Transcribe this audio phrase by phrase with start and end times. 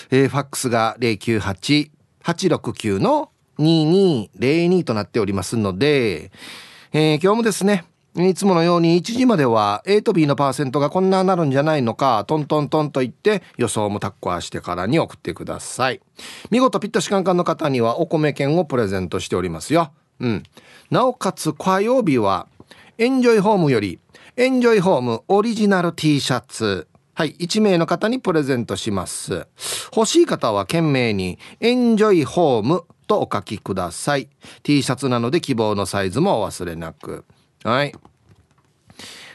[0.10, 6.32] えー、ファックスが098-869の2202となっておりますので、
[6.92, 7.86] えー、今日もですね
[8.16, 16.02] いつものように1時までは A と B のパーセントがこんななるんじゃないのかトントントンと言って予想もタッコアしてからに送ってください。
[16.50, 19.92] 見事ピットシカンカンの方にはお米券をプレゼントしておりますよ。
[20.20, 20.44] うん。
[20.90, 22.48] なおかつ火曜日は
[22.98, 24.00] エンジョイホームより
[24.36, 26.88] エンジョイホームオリジナル T シャツ。
[27.14, 29.46] はい1名の方にプレゼントします。
[29.96, 34.30] 欲しい方は懸命にエンジョイホームとお書きください。
[34.64, 37.26] T シャツなので希望のサイズもお忘れなく。
[37.64, 37.94] はい。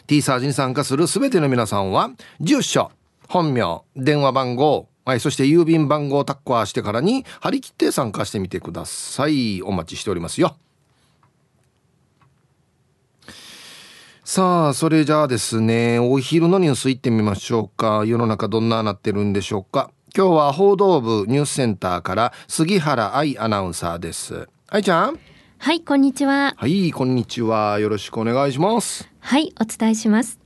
[0.06, 2.92] T サージに参加する全ての皆さんは住所
[3.28, 9.60] 本名電話番号はい、そして郵便番号をタッカーしてからに張り切って参加してみてください。
[9.60, 10.56] お待ちしておりますよ。
[14.24, 18.04] さあそれじゃあですねお昼のニュースいってみましょうか。
[18.06, 19.90] 世の中どんななってるんでしょうか。
[20.16, 24.48] 今日は報道部ニュースセンターから杉原愛アナウンサーです。
[24.68, 25.18] 愛ちゃん。
[25.58, 26.54] はいこんにちは。
[26.56, 27.80] はいこんにちは。
[27.80, 29.10] よろしくお願いします。
[29.18, 30.38] はいお伝えします。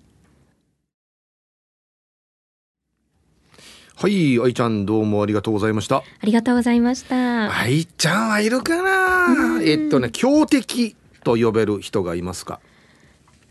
[3.95, 5.97] はい愛ちゃんどうもありがとうございました。
[5.97, 7.55] ありがとうございました。
[7.55, 9.63] 愛ちゃんはいるかな。
[9.63, 12.61] えっとね強敵と呼べる人がいますか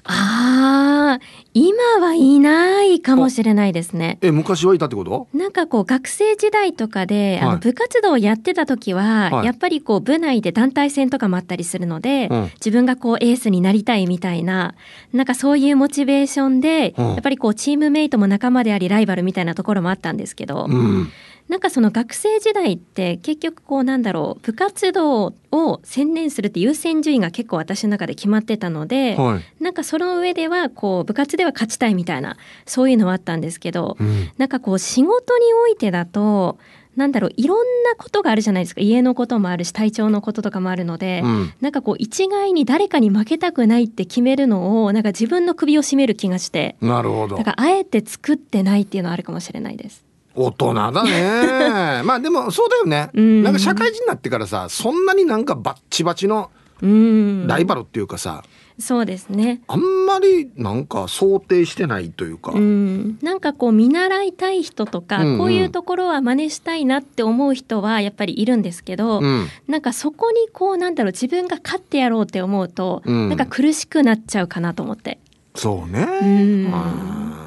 [0.10, 4.18] ああ、今はいないかもしれないですね。
[4.22, 5.28] え、昔はいたってこと？
[5.34, 14.76] なんかこう学生時代とかで、はい、あの部活動をやってた時は、はい、やっぱりこう部内で団体戦とかもあったりするので、うん、自分がこうエースになりたいみたいな、
[15.12, 21.12] なんかそういうモチベーションで、うん、やっぱりこうチームメイトも仲間でありライバルみたいなところもあったんですけど、うん
[21.48, 36.58] なんかその学生時代って結局こうなんだろう部活動を専念するって優先順位が結構私の中で決まってたので、はい、なんかその上ではこう部活では勝ちたいみたいなそういうのはあったんですけど、うん、なんかこう仕事においてだと
[36.98, 38.82] なんだろういろんなことがあるじゃないですか。
[38.82, 47.38] 家のこともあるし体調のこととかもあるので、うん、なんかこう一概に誰かに負けたくないって決めるのをなんか自分の首を絞める気がしてなるほど。
[47.38, 50.07] だからあえて作ってないっていうのはあるかもしれないです。
[50.38, 52.02] 大人だね。
[52.06, 58.44] まあでもそうだよね、うん、なんか社会人になってからさそんなになんかバッチバチのライバルっていうかさ、
[58.80, 59.62] そうですね。
[59.68, 75.18] あんまりなんか想定してないというか、うん、なんかこう見習いたい人とか、うんうん、こういうところは真似したいなって思う人はやっぱりいるんですけど、うん、なんかそこにこうなんだろう自分が勝ってやろうって思うと、うん、なんか苦しくなっちゃうかなと思って。
[75.56, 77.47] そうね、うん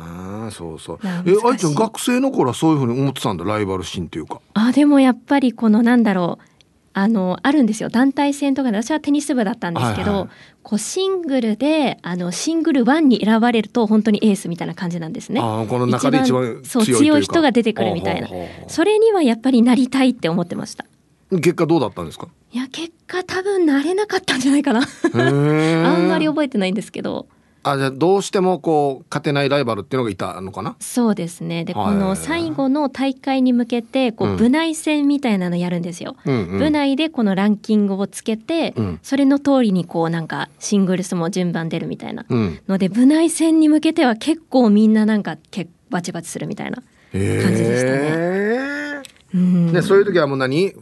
[0.50, 0.98] そうそう。
[1.04, 4.40] え愛ちゃん学生の頃はそういうふうに思ってたんだライバル心というか。
[4.54, 6.44] あでもやっぱりこのなんだろう
[6.92, 7.88] あのあるんですよ。
[7.88, 10.28] 団体戦とかで私はテニス部だったんですけど、はいはい、
[10.64, 15.40] こうシングルであのシングルワンに選ばれると本当にエースみたいな感じなんですね。
[15.40, 18.28] あこの中で一番そう強い人が出てくるみたいな。
[18.66, 20.84] それにはやっぱりなりたいって思ってました。
[21.30, 22.26] 結果どうだったんですか？
[22.52, 24.80] いや結果多分なれなかったんじゃないかな。
[25.14, 27.28] あんまり覚えてないんですけど。
[27.62, 30.76] あじゃどうしてもこう勝てないライバルっていうのがいたのかな？
[30.80, 31.64] そうですね。
[31.64, 50.72] でこの最後の大会に向けてこう部内戦みたいなのやるんですよ、うんうん、部内でこのランキングをつけて、うん、それの通りにこうなんかシングルスも順番出るみたいな、うん、ので部内戦に向けては結構みんななんかけバチバチするみたいな感じでしたね、えー、うん、でそういう時はもう何？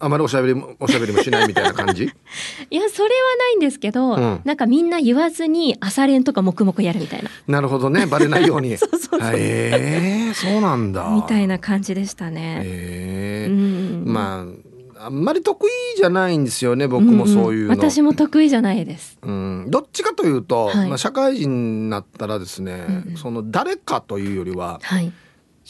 [0.00, 2.04] あまりおしゃべりおしゃべりもしないみたいな感じ？
[2.70, 7.30] いやそれはないんですけど、うん、なんかみんな言わずに朝練とか黙々やるみたいな。
[7.46, 8.06] なるほどね。
[8.06, 8.76] バレないように。
[8.78, 11.10] そうそうそうえー、そうなんだ。
[11.10, 12.62] みたいな感じでしたね。
[12.64, 14.70] えー、うん、まあ
[15.02, 25.10] あんまり得意じゃないんですよね僕もそういうの、うん、私も得意じゃないです、うん、どっちかというと、はい、まあ、社会人になったらですね、うん、その誰かというよりは、はい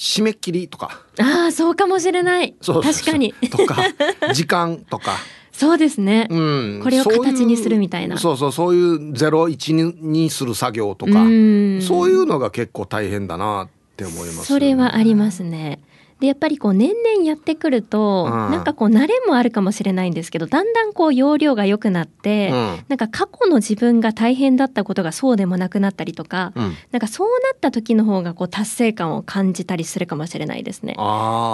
[0.00, 1.02] 締め切りとか。
[1.20, 2.54] ああそうかもしれない。
[2.64, 3.34] 確かに。
[3.50, 3.76] とか
[4.32, 5.12] 時間とか。
[5.52, 6.40] そうですね、う
[6.78, 8.16] ん、これを形にするみたいな。
[8.16, 11.12] そうそうそういうゼロ一にする作業とか。
[11.12, 11.80] そうい
[12.14, 13.68] うのが結構大変だなっ
[14.00, 15.80] って思います、ね、それはありますね。
[16.20, 30.94] でやっぱりこう年々やってくると、うん、なんかこう慣れもあるかもしれないんですけどだんだんこう容量が良くなって、うん、なんか過去の自分が大変だったことがそうでもなくなったりとか、うん、なんかそうなった時の方がこう達成感を感じたりするかもしれないですね。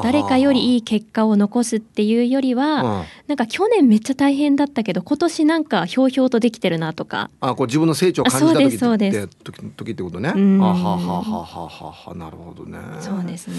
[0.03, 7.31] 誰かよりいい結果を残すっていうよりは、うん、なんか去年めっちゃ大変だったけど今年なんかひょうひょうとできてるなとか。
[7.41, 8.47] あこう自分の成長を感じ
[8.79, 10.31] た時って時時ってことね。
[10.31, 12.15] あはははははは。
[12.17, 12.79] なるほどね。
[13.01, 13.55] そうですね。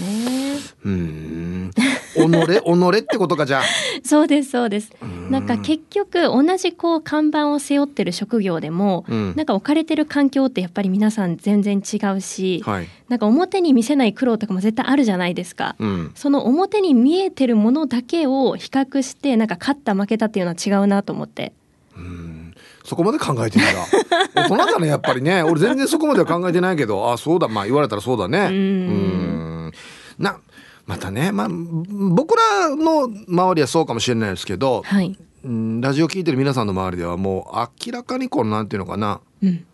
[0.84, 1.70] うんうん
[2.14, 3.62] 己己ってことかじゃ
[4.02, 4.92] そうですそうです。
[5.30, 21.52] なんか結局同じこう看板を背負ってる職業でも、うん、なんか置かれてる環境ってやっぱり皆さん全然違うし、はい、なんか表に見せない苦労とかも絶対あるじゃないですか、うん、その表に見えてるものだけを比較してなんか勝った負けたっていうのは違うなと思って。
[21.96, 22.54] うん。
[22.84, 23.68] そこまで考えてんだ
[24.34, 25.42] 大人だねやっぱりね。
[25.42, 27.48] 俺全然そこまでは考えてないけどあそうだ。
[27.48, 28.48] まあ言われたらそうだね。
[28.50, 29.72] うん。
[30.18, 30.38] な
[30.88, 39.66] またね、まあ、僕らの周りはそうかもしれないですけど、はい、うん、ラジオ聞いてる皆さんの周りではもう明らかにこのなんていうのかな、うん、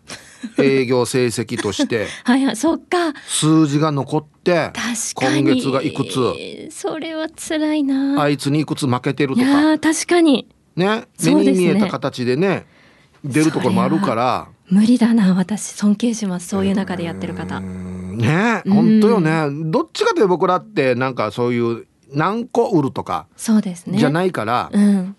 [0.59, 3.13] 営業成績として はいはいそっか。
[3.27, 4.73] 数字が残って
[5.15, 6.69] 今月がいくつ。
[6.69, 8.21] それは辛いな。
[8.21, 9.79] あいつにいくつ負けてるとか。
[9.79, 10.49] 確かに。
[10.75, 12.65] ね目に見えた形でね
[13.23, 16.47] 出るところもあるから無理だな私尊敬します。
[16.47, 17.59] そういう中でやってる方。
[17.59, 23.97] ね本当よね、どっちかというと僕らってなんかそういう何個売るとかそうですね。
[23.97, 25.15] じゃないから、うん、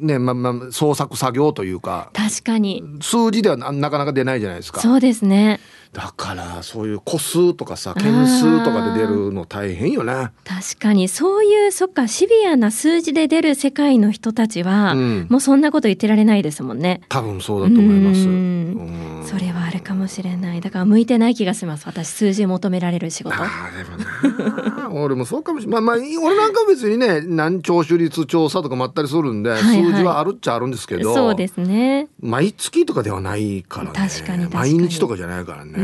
[0.00, 2.82] ねまあまあ創作作業というか確かに。
[3.00, 4.80] 数字ではなかなか出ないじゃないですか。
[4.80, 5.60] そうですね
[5.92, 11.08] だからそういう個数とかさ件数とかで出るの大変よね確かに。
[11.08, 17.00] そういうそっかシビアな数字で出る世界の人たちは、うん、もうそんなこと言ってられないですもんね。
[17.08, 19.28] 多分そうだと思います。
[19.30, 20.60] それはあるかもしれない。
[20.60, 22.08] だから向いてない気がします私。
[22.08, 23.34] 数字求められる仕事。
[23.36, 25.82] あでも 俺もそうかもしれない。
[25.82, 32.08] まあまあ俺なんか別にね何聴取率調査とかもあったりするんで、はいはい、数字はあるっちゃあるんですけどそうですね。
[32.20, 33.92] 毎月とかではないからね。
[33.94, 34.46] 確かに。
[34.48, 35.77] 毎日とかじゃないからね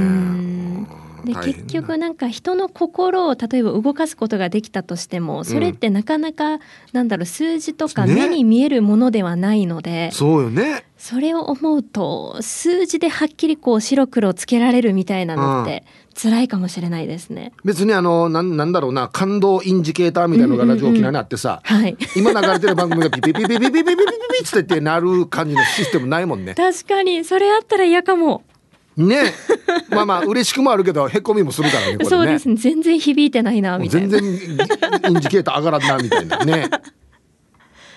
[1.25, 6.59] で結局なんか人の心を例えば動かすことができたとしてもそれってなかなか、
[6.93, 10.85] なんだろう数字とか目に見えるものではないので、ね、そうよね。
[10.99, 17.53] それを思うと数字ではっきりこう白黒つけられるみたいなのって辛いかもしれないですね。
[17.65, 23.97] 別にあのなんなんだろうな感動インジケーターみたいなのがラジオ沖縄にあってさ、はい、今流れてる番組がピピピピピピピピピピ
[24.45, 26.55] ピピってなる感じのシステムないもんね。
[26.55, 28.43] 確かにそれあったら嫌かも。
[28.97, 29.33] ね。
[29.91, 32.05] まあまあ嬉しくもあるけどへこみもするからねね。
[32.05, 32.57] そうですね。
[32.57, 34.09] 全然響いてないなみたいな。
[34.09, 36.71] 全然インジケーター上がらんなみたいなね。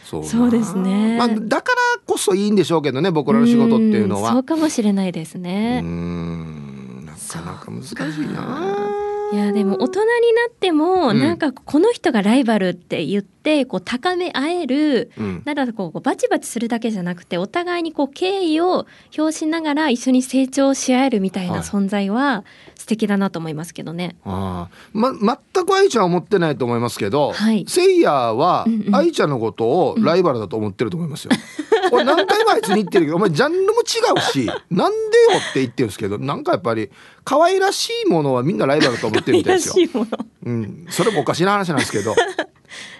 [0.04, 4.32] そうそうですね、まあ、だからこそいいんでしょうけどね僕らの仕事っていうのは。
[4.32, 5.82] そうかもしれないですね。
[5.84, 7.06] うん。
[7.06, 7.98] なかなか難しい
[8.34, 8.88] な。
[9.34, 18.86] いやでも大人になっても、なんかこの人がライバルって言ってこう高め合える、うん、なんかこうバチバチするだけじゃなくてお互いにこう敬意を
[19.18, 22.44] 表しながら一緒に成長し合えるみたいな存在は
[22.76, 24.16] 素敵だなと思いますけどね。
[24.26, 31.32] あま全く愛ちゃんは思ってないと思いますけど、はい、せいやは愛ちゃんのことをライバルだと思ってると思いますよ。
[31.92, 33.84] 俺何回もあいつに言ってるけどお前ジャンルも違
[34.18, 36.90] うし なんでよって言ってるんですけどなんかやっぱり
[37.24, 39.88] 可愛らしいものはみんなライバルだと思ってるみたいですよ。
[40.46, 42.16] うん、それもおかしな話なんですけど。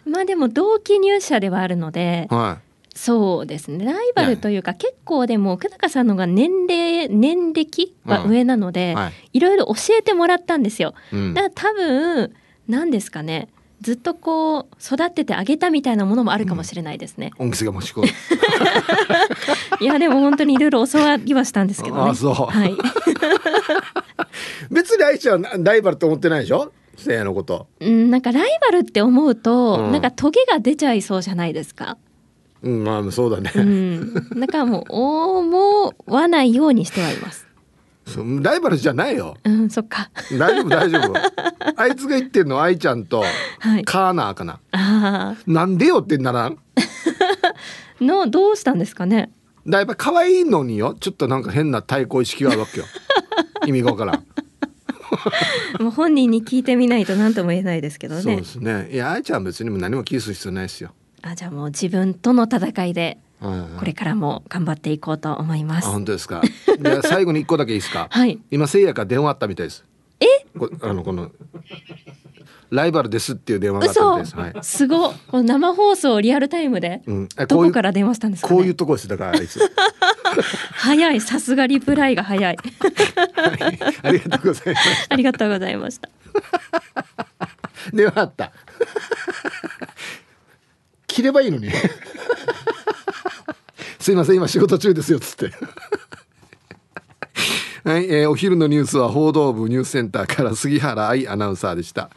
[0.06, 10.94] まあでも同期入社ではあるので、はい、そうですねライバルというか結構でも久高さんのが年齢年歴は上なので、はい、いろいろ教えてもらったんですよ。
[11.14, 12.34] うん、だから多分
[12.68, 13.50] 何ですかね
[13.82, 17.32] ずっとこう育ててあげたみたいなものもあるかもしれないですね。
[17.38, 18.10] うん、がもしこい
[19.86, 22.10] やでも本当にいろいろ教わりはしたんですけどね。
[22.10, 22.34] あそう。
[22.34, 22.76] はい。
[24.72, 26.72] 別に愛ちゃんライバルと思ってないでしょ？
[26.98, 27.68] せいやのこと。
[27.80, 31.98] うん、なんかライバルって思うと、うん、なんかトゲが出ちゃいそうじゃないですか。
[32.64, 33.52] うん、まあそうだね。
[33.56, 37.48] うん、だからもう思わないようにしてはいます。
[38.42, 39.36] ライバルじゃないよ。
[39.44, 40.10] うん、そっか。
[40.32, 41.14] 大丈夫大丈夫。
[41.76, 43.24] あいつが言ってんの愛ちゃんと
[43.86, 44.60] カーナーかな。
[44.72, 46.58] はい、なんでよってならん？
[48.02, 49.32] のどうしたんですかね？
[49.68, 50.96] だやっぱ可愛いのによ。
[51.00, 52.86] ちょっとなんか変な対抗意識があるわけよ。
[53.68, 54.26] 意味がわからん。
[55.80, 58.22] もう本人に聞いてみないと何とも言えないですけどね。
[58.22, 58.90] そうですね。
[58.92, 60.92] いや愛ちゃん別にも何も気する必要ないですよ。
[61.22, 65.88] あじゃあもう自分との戦いでこれからも頑張っていこうと思います。
[65.88, 66.42] 本当ですか。
[66.80, 68.08] じゃ 最後に一個だけいいですか？
[68.10, 68.40] はい。
[68.52, 69.84] 今せいやから電話あったみたいです。
[70.20, 70.26] え？
[70.82, 71.32] あのこの
[72.70, 74.36] ライバルですっていう電話があったみたいです。
[74.36, 74.54] はい。
[74.62, 75.12] すご。
[75.12, 77.02] この生放送リアルタイムで。
[77.06, 77.30] うん。
[77.48, 79.60] どこから電話したんですか、ね、こういうとこですだからあいつ。
[80.42, 81.22] 早い。
[81.22, 82.56] さすがリプライが早い。
[82.56, 83.80] はい。
[84.04, 85.14] ありがとうございました。
[85.14, 86.10] ありがとうございました。
[87.94, 88.52] 電話あった
[91.08, 91.70] 切ればいいのに
[94.00, 95.52] すいません今仕事中ですよっつって
[97.84, 102.10] はい、えー、お昼のニュースは報道部ニュースセンターから杉原愛アナウンサーでした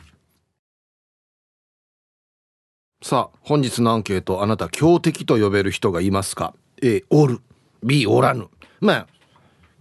[3.02, 7.40] さあ本日のアンケートあなた強敵と呼べる人がいますか？A おる
[7.82, 8.48] B おらぬ。
[8.80, 9.06] まあ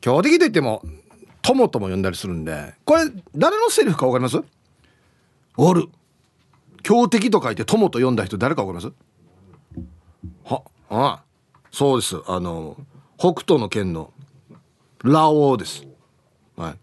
[0.01, 0.81] 強敵と言っても
[1.41, 2.75] 友とも呼んだりするんで。
[2.85, 3.03] これ
[3.35, 4.41] 誰のセリフか分かります？
[5.57, 5.87] おる。
[6.83, 8.95] 強敵と書いて友と呼んだ人誰か分かります？
[10.43, 11.23] はあ
[11.71, 12.21] そうです。
[12.27, 12.77] あの
[13.17, 14.13] 北斗の剣の
[15.03, 15.85] ラオウです。
[16.55, 16.75] はい。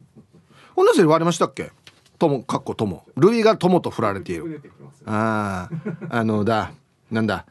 [0.74, 1.72] こんなセリフありましたっけ？
[2.18, 3.04] 友かっこ友。
[3.16, 4.62] 類が友と振られている。
[5.06, 5.68] あ
[6.10, 6.18] あ。
[6.18, 6.72] あのだ
[7.10, 7.46] なんだ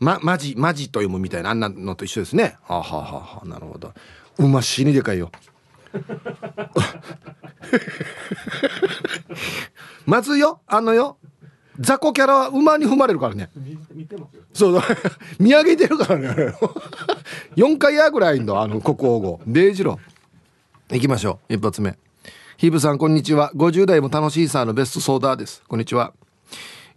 [0.00, 2.56] まマジマジと読むみたいなあんなのと一緒ですね。
[2.62, 3.92] はあ、はあはあ、なるほど。
[4.38, 5.30] うま死にでかいよ。
[10.06, 11.18] まずよあのよ。
[11.78, 13.50] 雑魚キャラは馬に踏まれるからね。
[14.54, 14.80] そう
[15.38, 16.54] 見上げてるからね
[17.56, 19.98] 4 回やぐらいのあの国王語デイジロ
[20.90, 21.96] 行きましょう一発目。
[22.56, 23.52] ヒブさんこんにちは。
[23.54, 25.62] 50代も楽しいさのベストソーダーです。
[25.68, 26.14] こんにちは。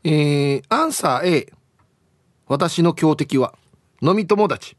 [0.03, 1.53] えー、アンサー A
[2.47, 3.53] 私の強敵は
[4.01, 4.75] 飲み友達。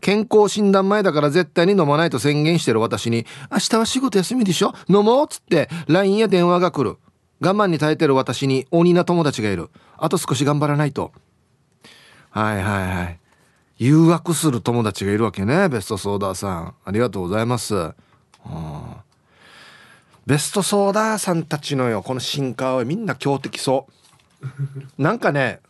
[0.00, 4.72] 健康診断前だから絶対に飲まないと宣言してる私に明日は仕事休みでしょ？
[4.88, 6.98] 飲もうっつって LINE や電話が来る。
[7.40, 9.70] 我慢に耐えてる私に鬼な友達がいる。
[9.96, 11.12] あと少し頑張らないと。
[12.30, 13.18] はいはいはい。
[13.78, 16.74] 誘惑する友達がいるわけねベストソーダーさん。
[16.84, 17.94] ありがとうございます、うん。
[20.26, 23.86] ベストソーダーさんたちのよこの進化はみんな強敵そ
[24.40, 25.02] う。
[25.02, 25.60] なんかね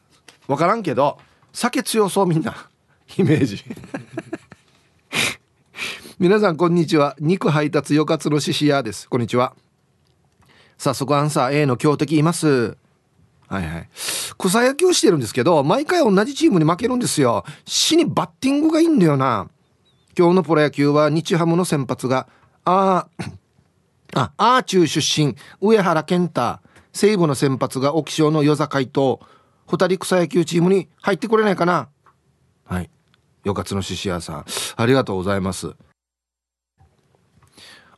[0.49, 1.19] 分からんけど
[1.53, 2.69] 酒強そうみんな。
[3.17, 3.63] イメージ。
[6.19, 7.15] 皆さんこんにちは。
[7.21, 9.09] 肉配達よかつのししやです。
[9.09, 9.55] こんにちは。
[10.79, 12.77] 早速アンサー A の強敵います。
[13.47, 13.89] はいはい。
[14.39, 17.45] 草野球してるんですけど毎回同じチームに負けるんですよ。
[17.67, 19.49] 死にバッティングがいいんだよな。
[20.17, 22.27] 今日のプロ野球は日ハムの先発が
[22.65, 23.07] あ
[24.15, 26.61] あアーチュー出身上原健太。
[26.95, 28.89] 西武の先発が沖潮の与座海
[29.77, 31.89] と二人草野球チームに入ってくれないかな。
[32.65, 32.91] はい。
[33.45, 34.45] よかつの獅子屋さん。
[34.77, 35.75] ありがとうございます。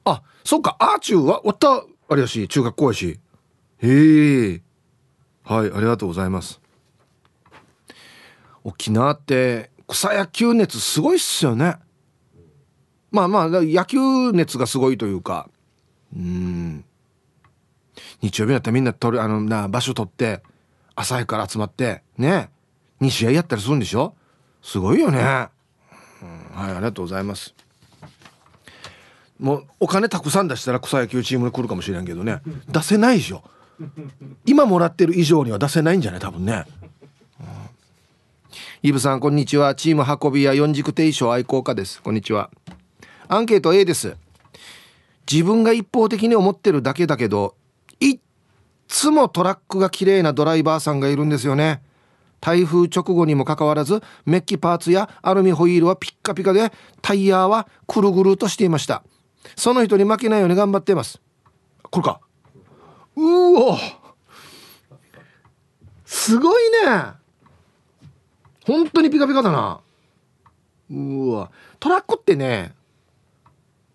[0.04, 0.76] あそっか。
[0.78, 3.20] アーチューはおったあれやし中学校やし。
[3.78, 4.62] へえ。
[5.44, 6.60] はいありがとうございます。
[8.64, 11.76] 沖縄って草野球熱すごいっすよね。
[13.10, 15.48] まあまあ野球熱がすごいというか。
[16.14, 16.84] うん。
[18.22, 20.42] 日曜日になったらみんな取るあのな場所取って。
[21.00, 22.50] 朝早くから集まってね。
[23.00, 24.14] 2試合やったりするんでしょ？
[24.62, 25.50] すごいよね、うん、はい
[26.58, 27.54] ありがとうございます。
[29.38, 32.42] もうお金たくさん出したら草野球チームに来るかもしれんけどね。
[32.68, 33.42] 出せないでしょ。
[34.44, 36.20] 今もらってる以上には出せないんじゃない？
[36.20, 36.64] 多分ね、
[37.40, 37.46] うん、
[38.82, 39.74] イブさんこんにちは。
[39.74, 42.02] チーム運び屋四軸定称愛好家です。
[42.02, 42.50] こんにちは。
[43.28, 44.16] アンケート A です。
[45.30, 47.54] 自分が一方的に思ってるだけだけど
[48.00, 48.20] いっ
[48.90, 51.80] つもトラックが綺麗なドライバーさんがいるんですよね。
[52.40, 59.04] 台風直後にもかかわらずメッキパーツやアルミホイールはピッカピカでタイヤはくるぐるとしていました。
[59.56, 61.20] その人に負けないように頑張っています。
[61.90, 62.20] これか。
[63.16, 63.78] うお
[66.04, 67.12] すごいね。
[68.66, 69.80] 本当にピカピカだな。
[70.90, 72.74] うわトラックってね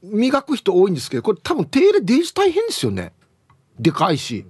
[0.02, 3.12] 磨く人多いんですけどこれ多分手入れデジ大変ですよね。
[3.78, 4.46] でかいし。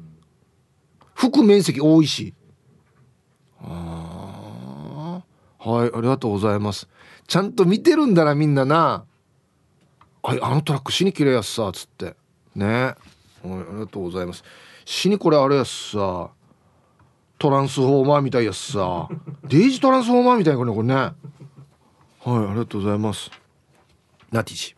[1.16, 2.34] 拭く面積多いし。
[3.62, 5.22] あ
[5.60, 6.88] はいありがとうございます。
[7.28, 9.06] ちゃんと見てるんだなみんなな。
[10.22, 12.16] ああのトラック死に綺麗やっさつって。
[12.56, 12.66] ね。
[12.66, 12.96] はい
[13.44, 14.44] ありがとうございます。
[14.86, 16.30] 死にこれあれやっさ。
[17.38, 19.10] トランスフォーマーみたいやっさ。
[19.48, 20.96] デイジトランスフォーマーみたいなこれこれね。
[20.96, 21.16] はい
[22.28, 23.32] ありがとうございます。
[24.32, 24.75] ナティジ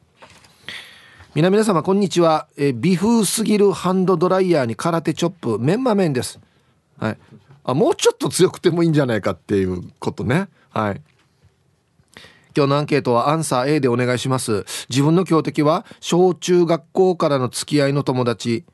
[1.38, 6.40] 皆皆様こんにちは、え微風すぎるハンドドライヤーに空手チョップメンマメンです。
[6.98, 7.18] はい。
[7.64, 10.48] あもうちょっと強くてもいいんじゃないかっていうことね。
[10.72, 11.02] はい。
[12.56, 14.66] 今日のアンケートはアンサー A でお願いします。
[14.90, 18.66] 自分の強敵は小中学校からの付き合いの友達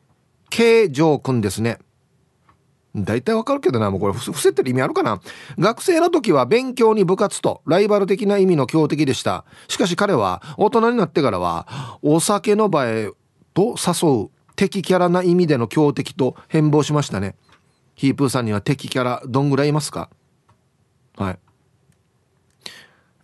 [0.49, 1.79] K ジョー君ですね。
[2.95, 5.19] 大体わかるけどなもうこれ伏せてる意味あるかな。
[5.57, 9.45] 学生の時は勉強に部活とライバル的な意味の強敵でした。
[9.67, 13.09] しかし彼は大人になってからはお酒の場へ
[13.55, 17.35] と誘う敵キャラな意味での強敵と変貌しましたね。
[17.95, 20.09] ヒープーさんには敵キャラどんぐらいいますか？
[21.17, 21.39] はい。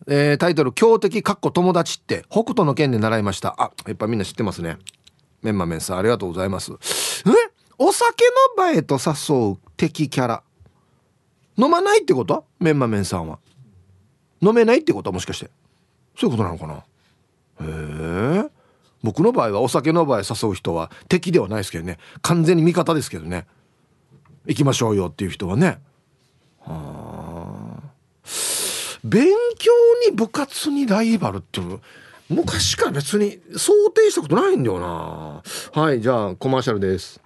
[0.07, 3.53] えー、タイトル「強敵かっこ友達」って北斗の剣で習いました。
[3.59, 4.79] あやっぱみんな知ってますね。
[5.43, 6.71] メンマメンさんありがとうございます。
[6.73, 7.59] え？
[7.81, 10.43] お酒の場へと誘う敵キャラ。
[11.57, 12.45] 飲まないってこと？
[12.59, 13.39] メンマメンさんは。
[14.41, 15.09] 飲めないってこと？
[15.09, 15.50] はもしかして。
[16.17, 16.74] そういうことなのかな？
[16.75, 18.50] へえ。
[19.01, 22.00] 僕の場合はお酒の場へ誘う人は敵ではないですけどね。
[22.21, 23.48] 完全に味方ですけどね。
[24.45, 25.79] 行きましょうよっていう人はね。
[26.59, 27.89] はあ。
[29.05, 29.25] 勉
[29.57, 29.71] 強
[30.05, 31.62] に部活にライバルって
[32.27, 35.41] 昔から別に想定したことないんだよな。
[35.81, 37.21] はいじゃあコマーシャルです。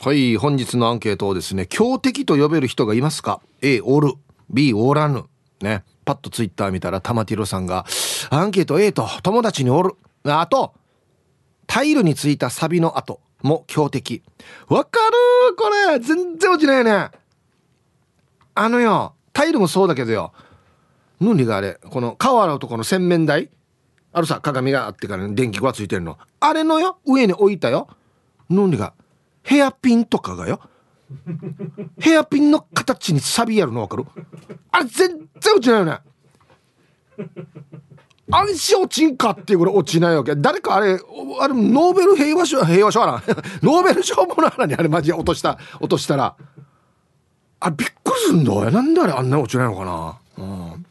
[0.00, 4.12] はい本日のアンケートをですね強敵と呼べる人がいますか？A おる。
[4.48, 5.24] B おらぬ。
[5.60, 5.82] ね。
[6.04, 7.84] パッとツイッター見たら玉ティロさんが
[8.30, 9.96] アンケート A と友達におる。
[10.24, 10.72] あと
[11.66, 14.22] タイルについたサビの後も強敵。
[14.68, 15.00] わか
[15.48, 17.10] るこれ全然落ちないよね。
[18.54, 20.32] あのよタイルもそうだけどよ。
[21.18, 21.74] ヌンリがあれ？
[21.90, 23.50] この瓦のとこの洗面台？
[24.12, 26.18] あるさ鏡があってから、ね、電気がついてるの。
[26.38, 27.88] あれのよ上に置いたよ。
[28.48, 28.94] ヌンリが？
[29.48, 30.60] ヘアピンとかがよ。
[31.98, 34.04] ヘアピンの形にサビやるの分かる？
[34.70, 35.08] あれ全
[35.40, 35.98] 然落ちないよね。
[38.30, 40.36] 安心落ちんかっていうぐらい落ちないわけ。
[40.36, 41.00] 誰かあれ
[41.40, 43.22] あれノーベル平和賞平和賞な。
[43.62, 46.36] ノーベル賞ものにあれマジで落とした落としたら。
[47.60, 48.70] あびっくりすんだよ。
[48.70, 50.18] なんであれあんな落ちないのかな。
[50.36, 50.42] う
[50.76, 50.86] ん。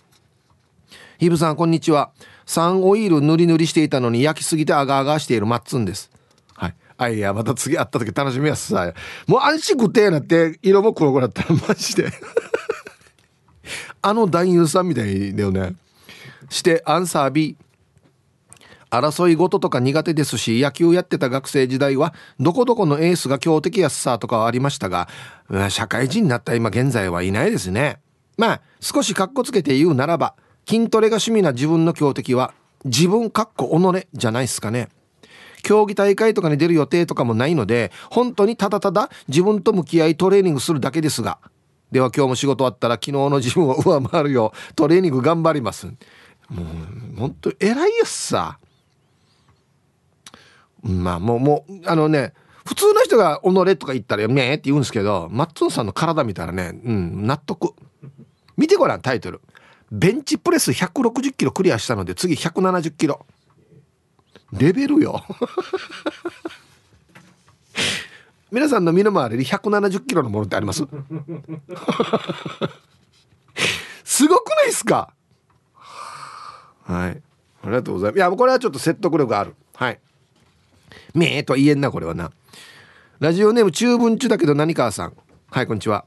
[1.20, 2.10] ヒブさんこんにちは。
[2.48, 6.10] サンオイル塗り塗りしていたのに焼きすぎてアガアガしているマッツンです。
[6.98, 8.94] あいやまた次会った時楽しみやすさ
[9.28, 12.12] もう安心食ってなって色も黒くなったらマジで。
[14.02, 15.76] あの男優さんみたいだよね。
[16.50, 17.58] してアンサー B
[18.90, 25.10] 争い事とか苦手ですし野球やってた学生時代はどこどこのエースが強敵やすさとかはありましたが
[25.70, 28.00] 社会人になった今現在はいないですね。
[28.38, 30.36] まあ少しカッコつけて言うならば
[30.68, 32.54] 筋トレが趣味な自分の強敵は
[32.86, 34.90] 自分かっこ己じゃないっすかね。
[35.64, 41.40] 競技大会とかに出る予定とかもないので本当にただただ自分と向き合いトレーニングするだけですが
[41.92, 45.88] では今日も仕事終わったら昨日の自分を上回るようトレーニング頑張ります。
[45.88, 45.94] も
[46.64, 46.66] う
[47.18, 48.60] 本当偉いやつさ。
[50.84, 52.34] まあもうもうあのね
[52.66, 57.74] 普通の人が「己」とか言ったら「めえ」って言うんですけどマッツンさんの体見たらねうん納得。
[58.58, 59.42] 見てごらんタイトル。
[59.90, 63.26] ベンチプレス160キロクリアしたので次170キロ。
[64.54, 65.24] レベルよ。
[68.50, 70.86] 皆さんの身の回りに170キロのものってあります？
[74.06, 75.12] すごくないですか？
[76.84, 77.22] はい。
[77.64, 78.18] ありがとうございます。
[78.18, 79.54] いやこれはちょっと説得力ある。
[79.76, 80.00] はい。
[81.14, 82.32] めえと言えんなこれはな。
[83.20, 85.14] ラジオネーム中文中だけど何川さん。
[85.50, 86.06] はいこんにちは。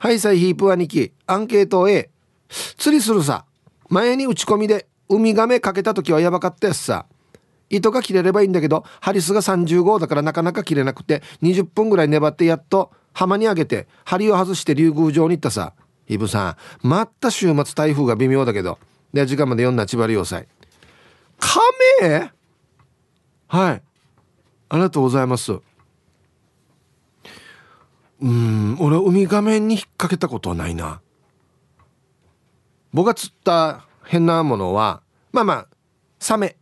[0.00, 1.12] はいサイヒープ兄貴。
[1.26, 2.10] アンケート A
[2.48, 3.44] 釣りするさ。
[3.88, 7.06] 前に打ち込みでウミガメかけた時はやばかったやつさ。
[7.70, 15.74] 糸が切れればいいんだけどハリスが30号だからなかなか切れなくて20分ぐらい粘ってやっと浜に上げて針を外して竜宮城に行ったさ。
[16.10, 18.78] イブさんまた週末台風が微妙だけど
[19.12, 20.48] で時間まで読んだ千葉要塞
[21.38, 21.60] カ
[22.00, 22.32] メ
[23.46, 23.82] はい。
[24.70, 25.52] ありがとうございます。
[28.20, 31.00] うん俺ウミガメに引っ掛けたことはないな。
[32.92, 35.02] 僕が釣った変なものは
[35.32, 35.68] まあまあ
[36.18, 36.56] サメ。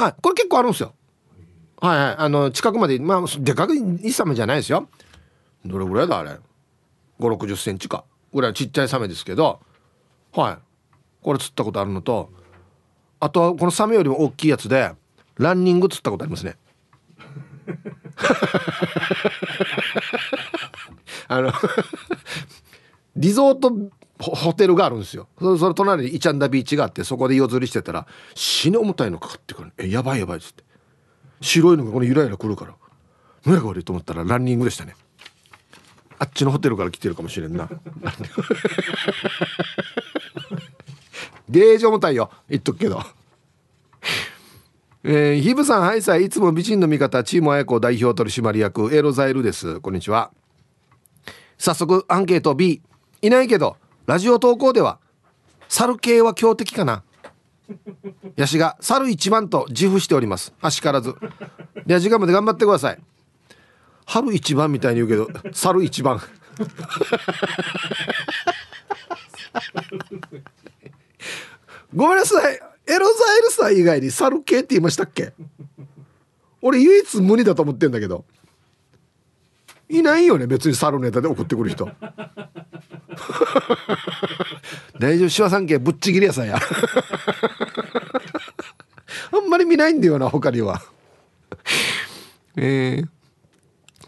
[0.00, 0.14] はい。
[0.22, 0.94] これ結構あるんですよ。
[1.78, 2.14] はいはい。
[2.16, 4.88] あの近くまでまあでかくいサメじゃないですよ。
[5.66, 6.40] どれぐらいだあれ？5
[7.18, 8.04] 6 0センチか。
[8.32, 9.60] ぐらいちっちゃいサメですけど。
[10.32, 10.58] はい。
[11.22, 12.32] これ釣ったことあるのと
[13.20, 14.92] あとはこのサメよりも大きいやつで
[15.36, 16.56] ランニング釣ったことありますね。
[21.28, 21.52] あの
[23.16, 23.70] リゾート
[24.20, 25.28] ホテルがあるんですよ。
[25.38, 30.62] その隣にイチャンダビーチがあってそこで夜釣りしてたら死ぬ重たいのかかってくるえやばいやばいっつって。
[31.40, 32.74] 白いのがこのゆらゆら来るから。
[33.46, 34.94] 何やこれと思ったらランニングでしたね。
[36.18, 37.66] あっちのホテルから来てるかもしれんな。
[41.48, 42.30] ゲージ重たいよ。
[42.48, 43.02] 言っとくけど。
[45.02, 49.80] えー、ヒブさん、ハイサイ、いつも美人の味方、チーム綾子代表取締役、エロザイルです。
[49.80, 50.30] こんにちは。
[51.56, 52.54] 早速、アンケート。
[52.54, 52.82] B。
[53.22, 53.78] いないけど、
[54.10, 54.98] ラジオ投稿では、
[55.68, 57.04] 猿系は強敵かな。
[58.34, 60.52] ヤシが猿一番と自負しております。
[60.60, 61.14] あしからず。
[61.86, 62.98] では時間まで頑張ってください。
[64.06, 66.20] 春一番みたいに言うけど、猿一番。
[71.94, 72.54] ごめんなさい。
[72.88, 75.32] エロザイルさん以外に猿系って言いましたっけ？
[76.62, 78.24] 俺唯一無二だと思ってんだけど
[79.88, 81.88] いないよね別に猿ネタで送ってくる人
[84.98, 85.28] 大丈夫。
[85.34, 86.58] 手話産経ぶっちぎりやさんや。
[89.32, 90.82] あんまり見ないんだよな他には。
[92.56, 93.08] えー、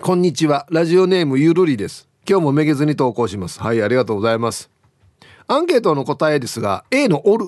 [0.00, 0.66] こんにちは。
[0.70, 2.08] ラジオネームゆるりです。
[2.28, 3.60] 今日もめげずに投稿します。
[3.60, 4.70] はいありがとうございます。
[5.48, 7.46] アンケートの答えですが A のおる、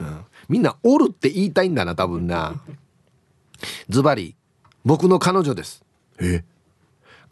[0.00, 2.60] うん、みんなおるって言いたいんだな多分な。
[3.88, 4.34] ズバリ
[4.84, 5.84] 僕の彼女です。
[6.20, 6.44] え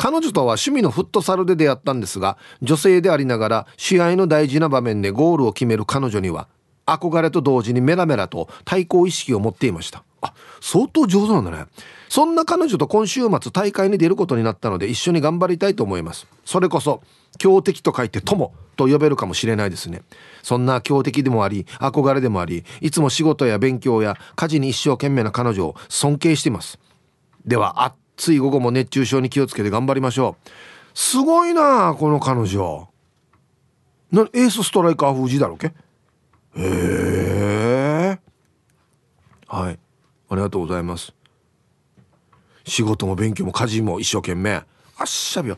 [0.02, 6.48] 彼女とは趣味のフットサルで出会ったんですが女性でありながら試合の大事な場面でゴールを決める彼女には
[6.86, 10.02] 憧れと同時にメラメラと対抗意識を持っていました。
[10.22, 10.32] あ
[10.62, 11.66] 相当上手なんだね。
[12.08, 16.26] そんな彼女と今週末大会に出ることになったので一緒に頑張りたいと思います。
[16.46, 17.02] それこそ
[17.36, 20.00] 強敵と書いて友と呼べるかもしれないですね。
[20.42, 26.78] そんな強敵でもあり憧れでもありいつも仕事や勉強や家事に一生懸命な彼女を尊敬しています。
[27.44, 30.50] ではあ暑い午後も熱中症に気をつけて頑張りましょう。
[30.92, 32.86] すごいなこの彼女。
[34.12, 35.68] なエースストライカー風じだろうけ？
[35.68, 35.72] へ
[36.56, 38.18] え
[39.46, 39.78] はい。
[40.28, 41.14] ありがとうございます。
[42.66, 44.56] 仕事も勉強も家事も一生懸命。
[44.98, 45.56] あっしゃびよ。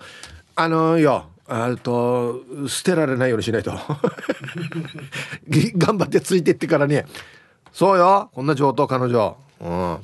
[0.54, 3.72] あのよあと捨てられないようにしないと。
[5.76, 7.06] 頑張ってついてってからね。
[7.72, 8.30] そうよ。
[8.32, 9.36] こんな上等彼女。
[9.60, 9.98] うん。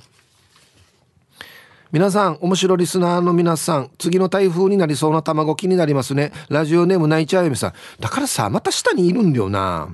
[1.91, 6.33] 皆さん面白リスナーの皆さん次の台風になりそうな卵気になりますね。
[6.51, 7.73] ラジオネーム泣いちゃうよみさん。
[7.99, 9.89] だからさまた下にいるんだよな。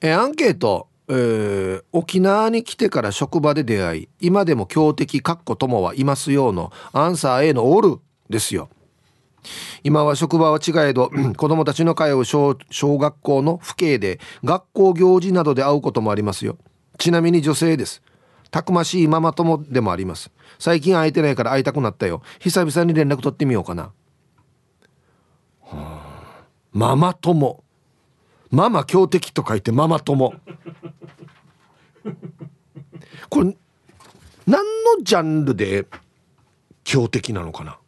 [0.00, 0.88] えアンケート。
[1.08, 8.70] えー、沖縄に来てから職場で出会い今でも強敵かっこ友はいますよのアンサー A のオールですよ。
[9.84, 16.56] 今は職場は違えど 子供たちの通う小小学校の父兄で学校行事などで会うこともありますよ。
[16.98, 18.02] ちなみに女性です。
[18.50, 20.30] たくましいママ友でもあります。
[20.58, 22.22] 最近会えてないから会いたくなったよ。
[22.40, 23.92] 久々に連絡取ってみようかな、は
[25.72, 27.62] あ、ママ友。
[28.50, 30.32] ママ強敵と書いてママ友。
[33.28, 33.56] これ
[34.46, 34.64] 何
[34.98, 35.86] のジャンルで
[36.84, 37.78] 強敵なのかな？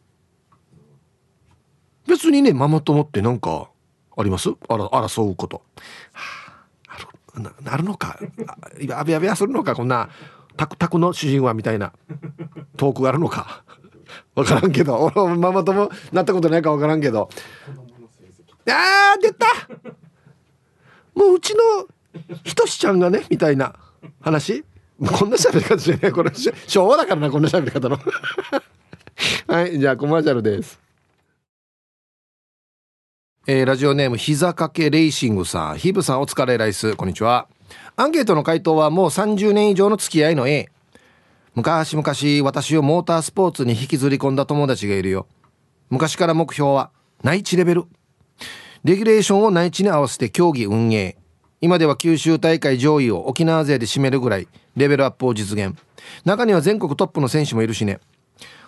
[2.05, 3.69] 別にねママ友って何か
[4.17, 4.49] あります？
[4.67, 5.63] あら争うこと、
[6.11, 6.97] はあ、
[7.35, 8.19] あるなるのか。
[8.91, 10.09] あべあべするのかこんな。
[10.59, 11.93] タクタクの主人はみたいな
[12.75, 13.63] トークがあるのか。
[14.35, 15.09] 分からんけど。
[15.15, 17.29] 俺ママ友なったことないか分からんけど。
[18.67, 19.45] あー出た。
[21.15, 21.61] もううちの
[22.43, 23.73] ひとしちゃんがねみたいな
[24.19, 24.65] 話。
[24.99, 26.11] こんな喋り方じゃない。
[26.11, 26.31] これ
[26.67, 27.97] 昭和だからなこんな喋り方の。
[29.47, 30.77] はいじゃあコマーシャルです。
[33.47, 35.77] えー、ラジオネーム膝掛けレーシングさん。
[35.77, 36.97] ヒブさんお疲れライス。
[36.97, 37.47] こんにちは
[38.01, 40.69] アンケートの回答はもう30年以上の付き合いの A
[41.53, 45.27] 昔々私をモータースポーツに引きずり込んだ友達がいるよ。
[45.89, 46.91] 昔から目標は
[47.23, 47.83] 内地レベル。
[48.85, 51.17] レギュレーションを内地に合わせて競技運営。
[51.59, 55.77] 今では九州大会上位を沖縄勢で占めるぐらいレベルアップを実現。
[56.23, 57.99] 中には全国トップの選手もいるしね。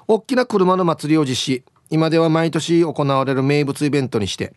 [0.09, 1.63] 大きな車の祭りを実施。
[1.89, 4.53] 今では毎年行われる名物イベントにして。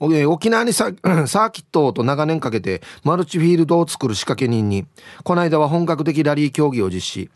[0.00, 4.86] 沖縄に サーキットと長年かけてマルチフィールドを作る仕掛け人に
[5.24, 7.30] この間は本格的ラリー競技を実施。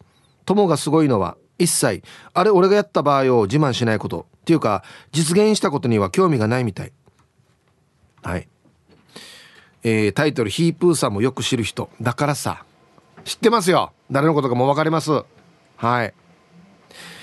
[0.47, 4.27] 友がすごいのは一切あれ俺がやった場合を自慢しないこと。
[4.43, 6.93] っていうか実現したことには興味がないみたい。
[8.23, 8.49] はい。
[9.83, 12.65] えー、タイトル「ヒープーさんもよく知る人」だからさ。
[13.25, 13.93] 知ってますよ。
[14.11, 15.11] 誰のことかも分かります。
[15.77, 16.15] はい。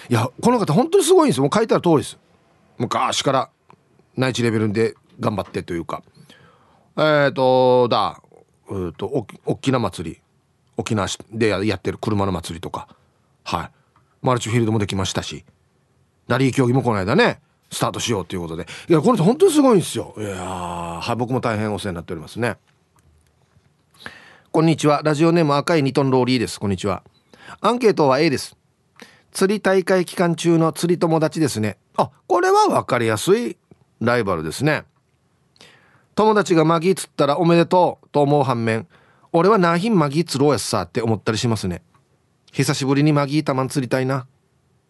[0.10, 2.17] いやこの方本当にすごいんですもう書いてある通りです。
[2.77, 3.49] 昔から
[4.17, 6.04] 内地レベルで頑張ってというか。
[6.97, 8.21] えっ、ー、とだ。
[8.69, 10.21] えーと、とおきな祭り。
[10.78, 12.88] 沖縄でやってる車の祭りとか。
[13.43, 13.71] はい。
[14.21, 15.45] マルチフィールドもできましたし。
[16.28, 18.65] ラリー競技もこの間ねスタートしようということで。
[18.89, 20.13] いやこの人本当にすごいんですよ。
[20.17, 22.58] いやはい僕も大変お世話になっておりますね。
[24.52, 25.02] こんにちは。
[25.04, 26.60] ラジオネーム赤いニトンローリーです。
[26.60, 27.04] こんにちは。
[27.62, 28.58] アンケートは A です。
[29.32, 31.78] 釣り大会期間中の釣り友達ですね。
[31.97, 33.58] あこれは分かりやすい
[34.02, 34.84] ライバルですね。
[36.15, 38.88] 友達がマギー釣ったらおめでとうと思う反面
[39.32, 41.82] 俺はナーヒンマギー釣ろうやさって思ったりしますね。
[42.52, 44.28] 久しぶりにマギータマン釣りたいな。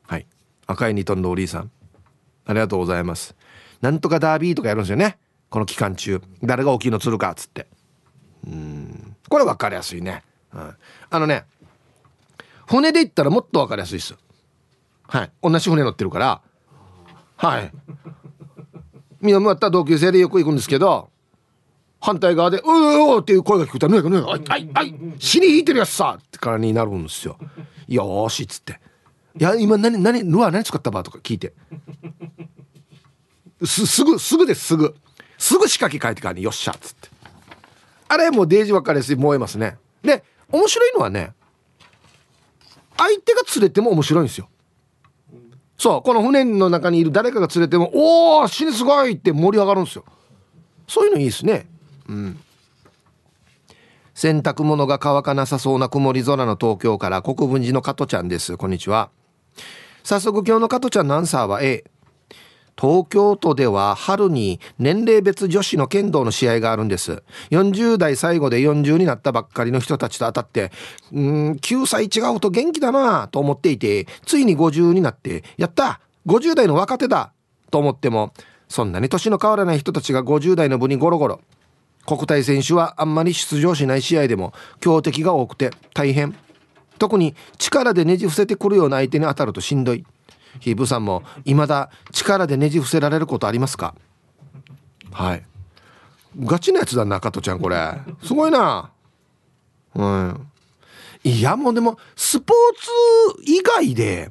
[0.08, 0.26] はい。
[0.66, 1.72] 赤いニトンローリーさん。
[2.46, 3.36] ありがとうございます。
[3.82, 5.20] なんとかダービーとかやるんですよね。
[5.50, 6.22] この期間中。
[6.42, 7.68] 誰が大きいの釣るかっつって。
[8.48, 9.16] うん。
[9.32, 10.76] これ分かりやすいね、うん、
[11.10, 11.46] あのね
[12.68, 14.16] 船で行ったらもっと分かりやすいです。
[15.08, 15.32] はい。
[15.42, 16.42] 同じ船乗ってるから。
[17.38, 17.72] はい。
[19.22, 21.11] 南った同級生でよく行くんですけど
[22.02, 27.38] 反対側で「うおー!」っていう声が聞くと「ぬやぬやあいあい死に引いてるやつさ!」ってからになるんですよ。
[27.88, 28.80] よしっつって
[29.40, 31.04] いや今何何ルアー何使ったば？
[31.04, 31.54] とか聞いて
[33.64, 34.96] すすぐすぐですすぐ
[35.38, 37.10] すぐ仕掛け変えてからによっしゃっつって
[38.08, 41.34] あれもうデージ分かりやすい燃えますねで面白いのはね
[42.98, 44.50] 相手が釣れても面白いんですよ
[45.78, 50.06] そうこの船の中にいる誰かが連れても「おお死にすごい!」って盛り上がるんですよ
[50.88, 51.70] そういうのいいですね
[52.08, 52.40] うん。
[54.14, 58.58] 洗濯物が乾かなさそうな曇り空の東京から国分寺の加トちゃんです。
[58.58, 59.10] こんにちは。
[60.04, 61.84] 早速今日の加トちゃんのアンサーは A
[62.80, 67.24] 東京都では春に年齢別女子の剣道の試合があるんです。
[67.52, 70.72] 40代最後で40になったばっかりの人たちと当たって
[71.12, 77.34] うん9歳違うと元気だなと思っていてついに50になってやった50代の若手だ
[77.70, 78.34] と思っても
[78.68, 81.42] そんなに年の変わらない人たちが50代の部にゴロゴロ。
[82.06, 86.36] 国体選手はあんまり出場しない試合でも強敵が多くて大変。
[86.98, 90.06] 特に力でねじ伏せてくるような相手に当たるとしんどい。
[90.60, 93.96] ヒープさんも未だ力でねじ伏せられることありますか？
[95.12, 95.44] はい。
[96.40, 97.78] ガチなやつだな加トちゃんこれ。
[98.24, 98.92] すごいな。
[99.96, 100.48] うん。
[101.24, 104.30] いやもうでもスポーツ以外で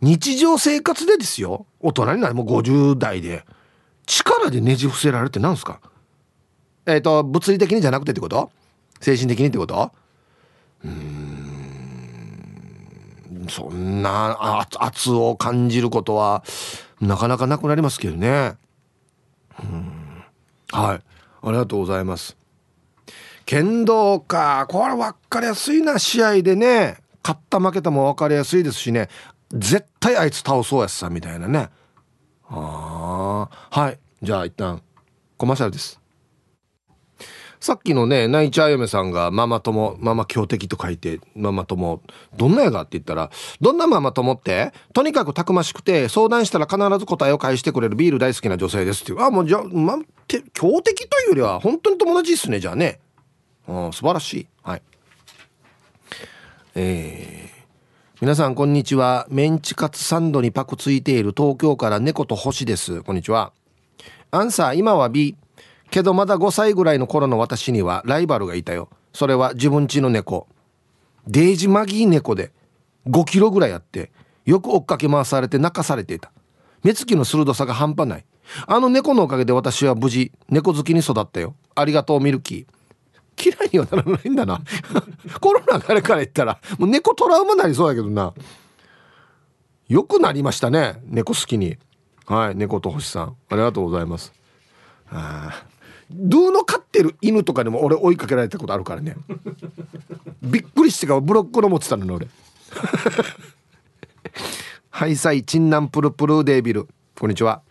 [0.00, 1.66] 日常生活でですよ。
[1.80, 3.44] 大人になるもう50代で。
[4.06, 5.80] 力でねじ伏せられるって何すか？
[6.86, 8.50] えっ、ー、と物理的にじゃなくてってこと？
[9.00, 9.92] 精神的にってこと？
[10.84, 11.32] うん。
[13.48, 16.44] そんな圧を感じることは
[17.00, 18.56] なかなかなくなりますけどね。
[19.60, 20.24] うん。
[20.70, 21.00] はい。
[21.42, 22.36] ありがとうございます。
[23.44, 24.66] 剣道か。
[24.68, 26.98] これ分かりやすいな試合でね。
[27.24, 29.08] 勝った負けたも分かりやすいですしね。
[29.52, 31.68] 絶対あいつ倒そうやつさみたいなね。
[32.48, 33.98] あはい。
[34.22, 34.82] じゃあ一旦
[35.36, 36.00] コマーシャルです。
[37.62, 42.02] さっきのね、ナイチャー嫁さんがママ友、ママ強敵と書いて、ママ友、
[42.36, 49.22] どんなやがって言ったら、どんなママ友って、とにかくたくましくて、相談したら必ず答えを返してくれるビール大好きな女性ですっていう。
[49.22, 49.96] あ、もうじゃあ、ま、
[50.26, 52.98] て強敵というよりは、本当に友達ですね、じゃあね。
[53.68, 54.46] うん、素晴らしい。
[54.64, 54.82] はい。
[56.74, 59.28] えー、皆さんこんにちは。
[59.30, 63.04] メンチカツサンドにパクついている東京から猫と星です。
[63.04, 63.52] こんにちは。
[64.32, 65.36] アンサー、今は B。
[65.92, 68.88] けどまだ5歳ぐらいの頃の私にはライバルがいたよ。
[69.12, 70.48] それは自分家の猫。
[71.28, 72.50] デージマギー猫で
[73.06, 74.10] 5キロぐらいあって
[74.46, 76.32] よく追っかけ回されて泣かされていた。
[76.82, 78.24] 目つきの鋭さが半端ない。
[78.66, 81.54] あの猫のおかげで私は無事猫好きに育ったよ。
[81.74, 83.50] ありがとうミルキー。
[83.50, 84.62] 嫌いにはならないんだな。
[85.40, 88.32] コロナからから言ったらもう猫トラウマなりそうやけどな。
[89.88, 91.76] よくなりましたね猫好きに。
[92.24, 93.36] はい猫と星さん。
[93.50, 94.32] ありがとうございます。
[95.10, 95.71] ああ
[96.12, 99.16] ドゥの飼ってる犬とかでも俺追いかけられたことあるからね。
[100.42, 102.28] びっくりしてからブロックの持ってたのね俺。
[104.90, 106.88] ハイサイチンナンプルプルデービル。
[107.18, 107.62] こんにちは。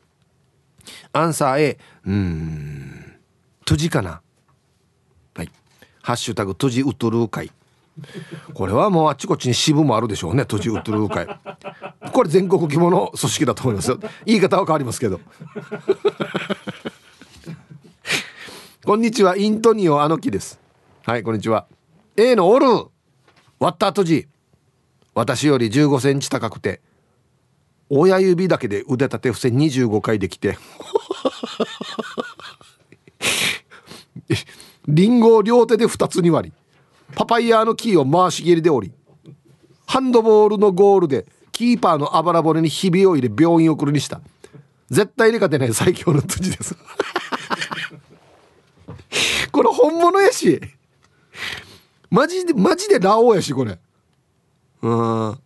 [1.14, 3.14] アンサー A うん。
[3.66, 4.22] トジかな。
[5.36, 5.52] はい。
[6.02, 7.52] ハッシュタグトジウトルー会。
[8.54, 11.28] これはもうあっちこっちに支部もあるでしょうねトジウトルー会。
[12.12, 14.00] これ全国規模の組織だと思いますよ。
[14.26, 15.20] 言い方は変わりますけど。
[18.84, 20.60] こんにちはイントニオアノキです。
[21.06, 21.68] はいこんにちは。
[22.18, 22.66] A のオル
[23.60, 24.28] 割った後じ。
[25.14, 26.82] 私より15センチ高くて
[27.90, 30.58] 親指だけで腕立て伏せ25回できて。
[34.88, 36.56] リンゴを両手で2つに割り
[37.14, 38.94] パパイヤのキーを回し蹴りで折り
[39.86, 44.22] ハンドボールのゴールでキーパーのあばら骨にひびを入れ病院送るにした。
[44.90, 46.76] 絶対に勝てない最強の辻です。
[49.52, 50.62] これ本物やし。
[52.10, 53.80] マジでマジでラオウやしこれ。
[54.82, 55.32] うん。
[55.32, 55.40] あ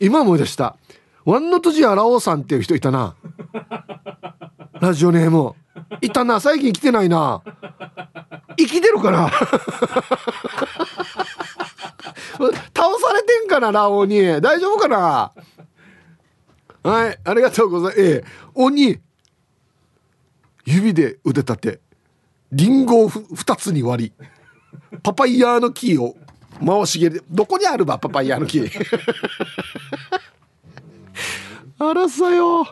[0.00, 0.76] 今思い出した。
[1.24, 3.16] ワンノトジアラオウさんっていう人いたな。
[4.80, 5.54] ラジオネーム
[6.00, 6.38] いたな。
[6.40, 7.42] 最近来てないな。
[8.56, 9.28] 生きてるかな。
[12.74, 14.20] 倒されてんかなラオウに。
[14.40, 15.32] 大丈夫かな。
[16.82, 18.00] はいありがとうございます。
[18.00, 18.24] ええ。
[18.54, 19.00] 鬼。
[20.64, 21.85] 指で腕立て。
[22.52, 24.26] リンゴを2つに割り
[25.02, 26.16] パパイヤの木を
[26.64, 28.62] 回し蹴りどこにあるばパパイヤの木
[31.78, 32.66] あらさよ。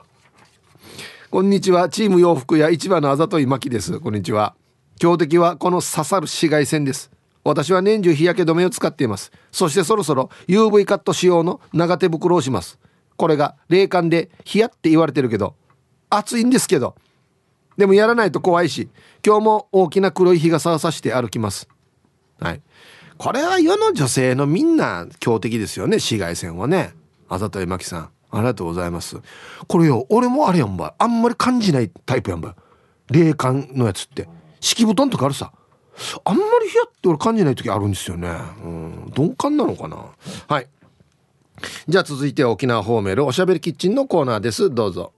[1.31, 1.91] こんにちは。
[1.91, 4.01] チーム洋服屋市場のあざといまきです。
[4.01, 4.55] こんにちは。
[4.99, 7.11] 強敵はこの刺さる紫外線です。
[7.45, 9.31] 私は年中日焼け止めを使っています。
[9.53, 12.79] そしてそろそろ UV カット仕様の長手袋をします。
[13.17, 15.55] これが冷感で冷やって言われてるけど
[16.09, 16.95] 暑いんですけど
[17.77, 18.89] でもやらないと怖いし
[19.25, 21.69] 今日も大きな黒い日傘をさして歩きます。
[22.41, 22.63] はい。
[23.17, 26.95] これは世の女性のみんな強敵ですよね紫外線はね。
[27.29, 28.11] あざといまきさん。
[28.31, 29.17] ありがとうございます。
[29.69, 32.57] これよ俺もあれやんばあんまり感じないタイプやんば
[33.11, 34.29] 冷感のやつって。
[34.61, 35.53] 敷布団とかあるさ。
[36.25, 38.29] あんまり冷やって俺感じない時あるんですよね。
[38.65, 39.13] うん。
[39.17, 40.07] 鈍感なのかな。
[40.49, 40.69] はい。
[41.87, 44.75] じゃあ続いて沖縄方面おしゃべりキッチンのコーナーです。
[44.75, 45.13] どうぞ。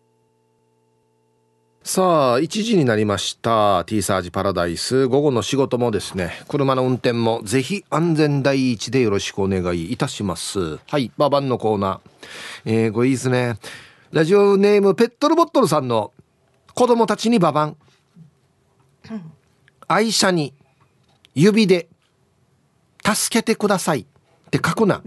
[1.87, 3.85] さあ1時になりました。
[3.85, 5.07] T サージパラダイス。
[5.07, 10.79] 午後の仕事もですね車の運転もぜひ安全第一でよろしくお願いいたします。
[10.88, 12.81] はいババンのコーナー。
[12.87, 13.61] えー、ごいいですね。
[14.11, 16.12] ラジオネームペットルボットルさんの
[16.75, 17.77] 子供たちにババン。
[19.87, 20.55] 愛車に
[21.37, 21.87] 指で
[23.05, 24.07] 助けてくださいっ
[24.51, 25.05] て書くな。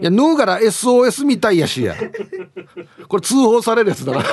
[0.00, 1.96] いや、ヌーから SOS みたいやしや。
[3.08, 4.24] これ通報されるやつだな。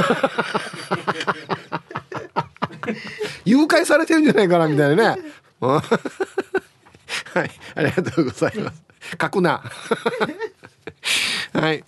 [3.46, 5.22] 誘拐されてるんじゃないかなみたいなね。
[5.60, 5.82] は
[7.46, 8.84] い、ありがとうございます。
[9.22, 9.64] 書くな。
[11.54, 11.84] はい。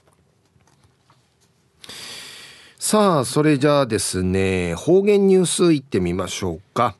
[2.77, 6.95] さあ、それじゃあですね、方言ニュースいってみましょうか。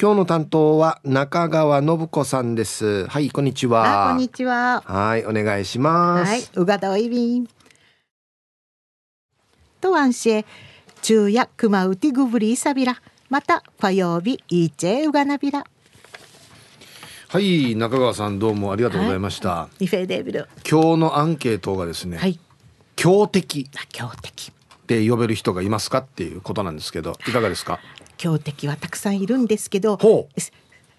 [0.00, 3.06] 今日の担当は中川信子さんです。
[3.06, 4.08] はい、こんにちは。
[4.10, 4.82] こんにちは。
[4.84, 6.30] はい、お願いします。
[6.30, 7.46] はい、うがだおいびん。
[9.80, 10.44] とあんし
[11.00, 13.00] 昼夜熊うてぐぶりさびら。
[13.30, 15.64] また火曜日いちえうがなびら。
[17.28, 19.48] はい、中川さんどうもありがとうございました。
[19.48, 20.48] はい、フェデビル。
[20.68, 22.18] 今日のアンケートがですね。
[22.18, 22.40] はい。
[22.96, 23.70] 強敵。
[23.92, 24.50] 強敵。
[24.50, 27.78] って呼べる人がいますかっていうことなんですけど、いかがですか？
[28.24, 29.98] 強敵はたくさんいるんですけど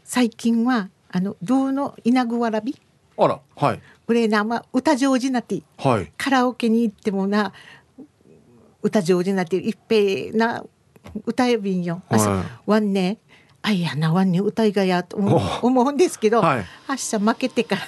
[0.03, 2.79] 最近はあの銅の稲具わらび。
[3.17, 3.81] あらはい。
[4.05, 7.51] これな、まあ、歌上手なって、はい、カラオケに行ってもな
[8.83, 10.63] 歌上手なって一平な
[11.25, 12.17] 歌えびんよ、は
[12.67, 13.17] い、わんね
[13.63, 17.81] あいやなわんね歌いがやと思うんですけど、はい、明日負けてから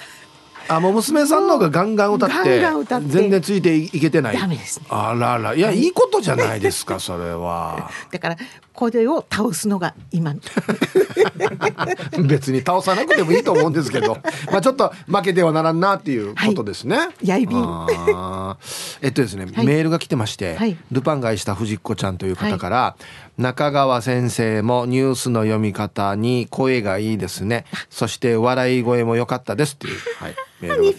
[0.68, 2.60] あもう娘さんの方がガンガン歌って
[3.06, 4.38] 全然ついていけてない。
[4.38, 5.54] ダメです、ね、あらら。
[5.54, 7.90] いやいいことじゃないですかそれは。
[8.12, 8.36] だから
[8.72, 10.34] これを倒すのが今
[12.28, 14.18] 別に倒さなくてもいいと思うんですけど。
[14.52, 18.56] まあちょっと負けてはならんなっていうことですね、はい、やいびん。
[19.00, 22.96] えっとですね、はい、メールが来てまして、はい、ルパンがした藤子ちゃんという方から、
[23.38, 30.92] 中川先生もニュースの読み方に声がいいですねそして笑い声も良かったですっていう、はいメール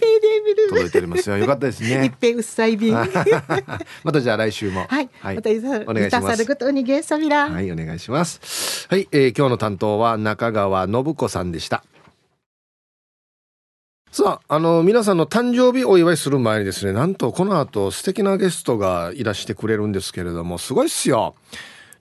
[0.70, 1.36] 届いておりますよ。
[1.36, 2.06] よかったですね。
[2.06, 2.94] 一平うっさい便。
[4.04, 4.86] またじゃあ来週も。
[4.88, 5.10] はい。
[5.20, 6.46] はい、またお願いします。
[6.46, 7.50] ことにゲスビラ。
[7.50, 8.86] はい、お願いします。
[8.88, 11.84] はい、えー、今日の担当は中川信子さんでした。
[14.12, 21.34] さあ、あの、皆さんの誕生日お祝いする前にですね、なんとこの後素敵なゲストがいらしてくれるんですけれども、すごいっすよ。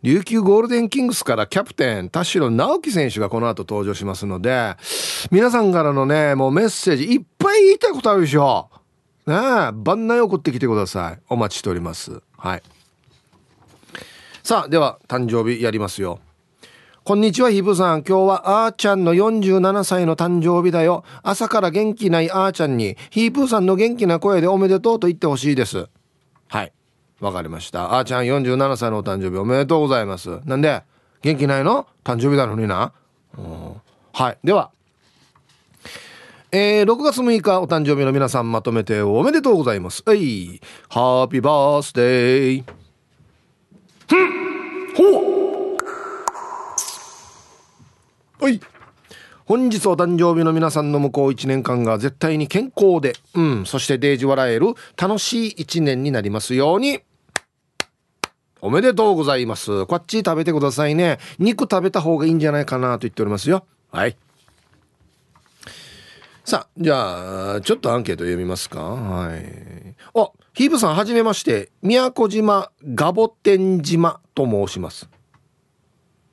[0.02, 4.76] 琉球ゴールデンキングスからキャプテン田代直樹選手がこの後登場しますので
[5.30, 8.70] 皆さんからのねもうメッセージいっぱい言いたいことあるでしょ。
[9.28, 11.20] ねえ番内送ってきてください。
[11.30, 12.22] お待ちしております。
[12.38, 12.64] はい。
[14.42, 16.20] さあでは誕生日やりますよ。
[17.04, 18.04] こんにちはヒブさん。
[18.04, 21.04] 今日はあーちゃんの47歳の誕生日だよ。
[21.24, 25.90] 朝から元気ないあーちゃんにヒープーさんの元気な声でおめでとうと言ってほしいです。
[26.48, 26.72] はい。
[27.20, 27.98] わかりました。
[27.98, 30.40] あーちゃん47歳のお誕生日おめでとうございます。
[30.46, 30.84] なんで
[31.22, 31.86] 元気ないの？
[32.04, 32.94] 誕生日なのにな。
[34.14, 34.38] はい。
[34.44, 34.72] では、
[36.52, 40.02] えー、6月6日お誕生日の皆さんまとめておめでとうございます。
[40.06, 40.62] はい。
[40.90, 42.64] ハッピーバースデー。
[44.08, 45.04] ふんほ
[48.40, 48.62] うはい。
[49.46, 57.02] 本日お誕生日の皆さんの向こう1年間が絶対に健康で、うん、そしてデージ笑える楽しい1年になりますように。
[58.62, 59.86] おめでとうございます。
[59.86, 61.18] こっち食べてくださいね。
[61.38, 63.66] 肉食べた方がいいんじゃないかなと言っておりますよ。
[63.92, 64.18] はい。
[66.44, 68.82] さあ、じゃあ、ちょっとアンケート読みますか。
[68.82, 69.96] はい。
[70.16, 71.70] あ、ヒーブさん、はじめまして。
[71.82, 75.10] 宮古島ガボテン島と申します。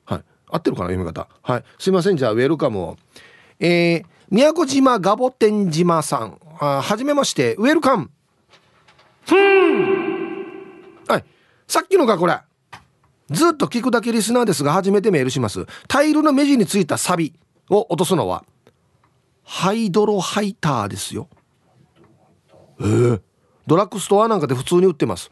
[0.05, 0.23] はい。
[0.49, 1.27] 合ってるかな読み方。
[1.43, 1.63] はい。
[1.77, 2.17] すいません。
[2.17, 2.97] じゃあ、ウェルカムを。
[3.59, 6.39] えー、宮古島ガボテン島さん。
[6.59, 7.55] あはじめまして。
[7.55, 8.09] ウェルカム。
[9.25, 10.06] ふん。
[11.67, 12.39] さっきのかこれ。
[13.29, 15.65] ずっと聞くだけリスナーですが初めてメールします。
[15.87, 17.33] タイルの目地についたサビ
[17.69, 18.45] を落とすのは
[19.43, 21.27] ハイドロハイターですよ。
[22.79, 23.21] えー、
[23.65, 25.29] ドラッグストアなんかで普通に売ってます。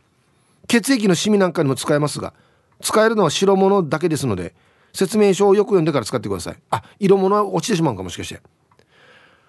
[0.67, 2.33] 血液のシミなんかにも使えますが
[2.81, 4.55] 使えるのは白物だけですので
[4.91, 6.57] 説明書をよく読んでから使ってください。
[6.69, 8.41] あ色物は落ちてしまうかもしかして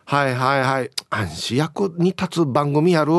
[0.04, 0.90] はいはいはい。
[1.10, 3.12] 暗視役に立つ番組やる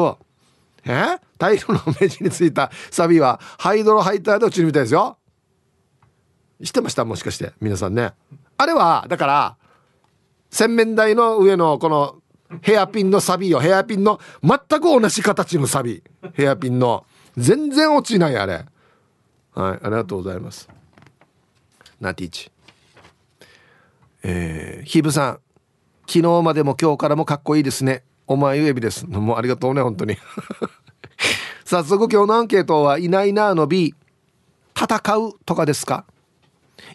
[0.88, 1.20] え？
[1.38, 5.18] タイルの目地についたサビはハイドロハイターで落ちるみたいですよ。
[6.64, 7.06] 知ってました？
[7.06, 7.54] もしかして。
[7.62, 8.14] 皆さんね。
[8.58, 9.58] あれはだから
[10.50, 12.22] 洗面台の上のこの
[12.62, 13.60] ヘアピンのサビよ。
[13.60, 16.02] ヘアピンの全く同じ形のサビ。
[16.34, 17.06] ヘアピンの。
[17.36, 18.54] 全然落ちないあれ。
[18.54, 18.66] はい
[19.56, 20.68] ありがとうございます。
[22.00, 22.52] ナティーチ。
[24.24, 25.40] えー、ヒブさん。
[26.08, 28.04] 昨日までも今日からもかっこいいですね。
[28.28, 29.06] お前ゆえびです。
[29.08, 30.18] もうありがとうね本当に。
[31.66, 33.96] 早速今日のアンケートはいないなの B
[34.80, 36.06] 戦うとかですか？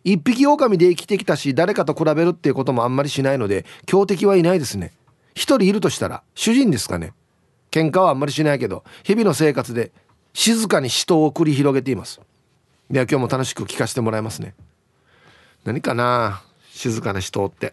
[0.05, 4.93] 一匹狼で生きてきたし誰かと比べるっていうこともあんまりしないので強敵はいないですね。
[5.35, 7.12] 一人いるとしたら主人ですかね？
[7.70, 9.93] 喧嘩はあんまりしないけど日々の生活で
[10.35, 12.20] 静かに死闘を繰り広げています。
[12.91, 14.55] では今日も楽しく聞かせてもらいますね。
[15.64, 17.72] 何かな静かな死闘って。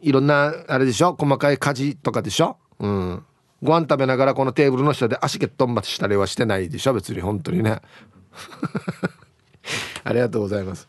[0.00, 1.16] いろんなあれでしょ？
[1.18, 2.56] 細かい家事とかでしょ？
[2.78, 3.24] うん。
[3.62, 6.94] ご飯食べながらこのテーブルの下で足蹴っとんばしたりはしてないでしょ？
[6.94, 7.80] 別に本当にね。
[10.04, 10.88] ありがとうございます。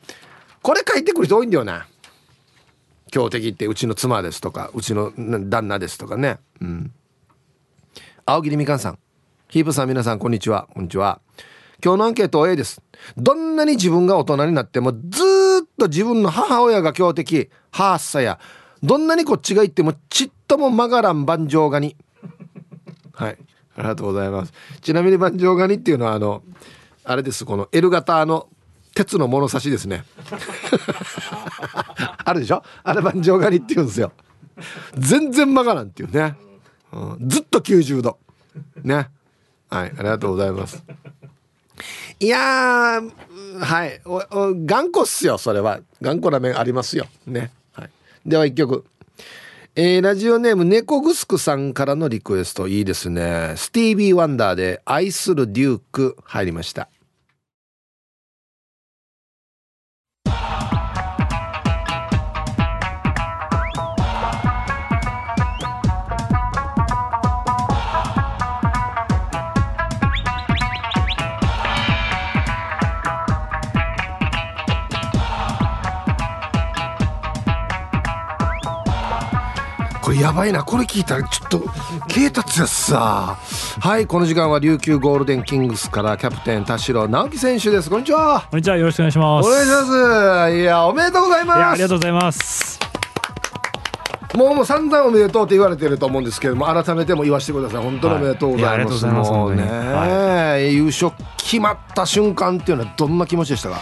[0.61, 1.87] これ書いてくる人多いんだよな。
[3.11, 6.39] 強敵ってうちの妻ですとかうちの旦那ですとかね。
[6.61, 6.91] うん。
[8.25, 8.99] 青桐みかんさん。
[9.49, 10.67] ヒープさん皆さんこんにちは。
[10.73, 11.21] こんにちは。
[11.83, 12.81] 今日のアンケートは A です。
[13.17, 15.01] どんなに自分が大人になってもずっ
[15.77, 17.49] と自分の母親が強敵。
[17.71, 18.39] ハーサや。
[18.81, 21.97] どんなにこっちが言ってもちっとも曲がらん万丈ガニ
[23.11, 23.37] はい。
[23.75, 24.53] ありがとうございます。
[24.81, 26.41] ちなみに万丈ガニっていうのはあの
[27.03, 27.43] あれです。
[27.43, 28.47] この L 型の
[28.95, 30.05] 鉄の物差しですね。
[32.23, 32.63] あるでしょ？
[32.83, 34.13] あれ万丈ガニって言うんですよ。
[34.97, 36.37] 全然曲がらんっていうね、
[36.93, 38.19] うん、ずっと90度。
[38.83, 39.09] ね。
[39.69, 39.87] はい。
[39.87, 40.83] ありがとうございます。
[42.19, 43.01] いや
[43.59, 44.01] はい。
[44.65, 45.79] 頑固っすよそれは。
[46.01, 47.07] 頑固な面ありますよ。
[47.25, 47.89] ね、はい、
[48.25, 48.85] では一曲。
[49.75, 52.67] えー、ラジオネーム猫グスクさんからのリクエスト。
[52.67, 53.55] いいですね。
[53.57, 56.89] スティービー・ワンダーで「愛するデューク」入りました。
[80.43, 80.63] ばいな。
[80.63, 81.61] これ聞いたらちょっと
[82.07, 83.37] 啓達やさ
[83.79, 87.89] はいこの時間は琉球ゴールデンキングスからキャプテン田代直樹選手です。
[87.89, 88.45] こんにちは。
[88.51, 88.77] こんにちは。
[88.77, 89.47] よろしくお願いします。
[89.47, 90.57] お願いします。
[90.57, 91.59] いやおめでとうございます。
[91.59, 92.79] ありがとうございます。
[94.35, 97.83] もうもう散々おめでとうって言われてると思うんですけども改めても言わせてください。
[97.83, 103.81] 本当におめでとうございます、はい、もうね、はい、優勝決まった瞬間っていうのはどんな気持ちでしたか？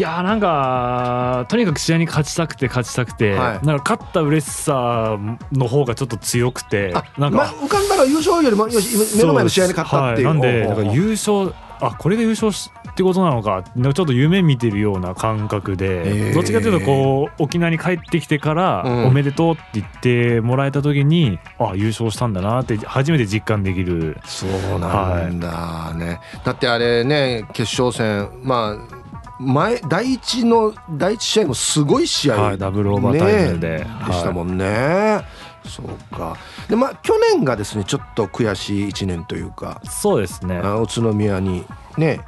[0.00, 5.18] いやなんかとにかく試合に勝ちたくて勝ちたくて、はい、なんか勝った嬉しさ
[5.52, 24.16] の方がちょっと強くてなんか、ま浮かんだら優勝よりも目の前の試合に勝ったっていう、はい、なんでなんか優勝あこれが優勝ってことなのかちょっと夢見てるような感覚でどっちかというとこう沖縄に帰ってきてから「おめでとう」って言ってもらえた時に、うん、あ優勝したんだなって初めて実感できる。
[24.24, 28.99] そうなんだね、はい、だってあれね決勝戦まあ
[29.40, 35.24] 前第一の第一試合もすごい試合、はい、ダブルオーバータイムで、ね、でしたもんね、は
[35.64, 36.36] い、そうか。
[36.68, 39.80] でまあ去年がですねちょっと悔しい1年というか。
[39.84, 40.58] そうですね。
[40.58, 41.64] 宇都宮に
[41.96, 42.20] ね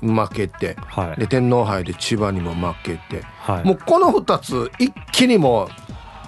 [0.00, 5.68] 負けて、はい、で天皇杯で千葉にも負けて、はい、もうこの2つ一気にも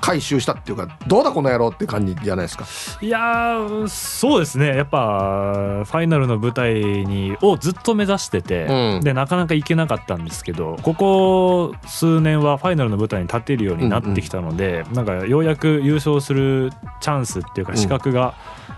[0.05, 2.67] 回収したっていうかどうだこの野郎って感じじゃないですか。
[3.01, 4.77] いやそうですね。
[4.77, 18.35] やっぱファイナルの舞台にをずっと目指してて、うん、でなかなか行けなかったんですけどここ数年はファイナルの舞台に立てるようになってきたので、うんうん、なんかようやく優勝するチャンスっていうか資格が、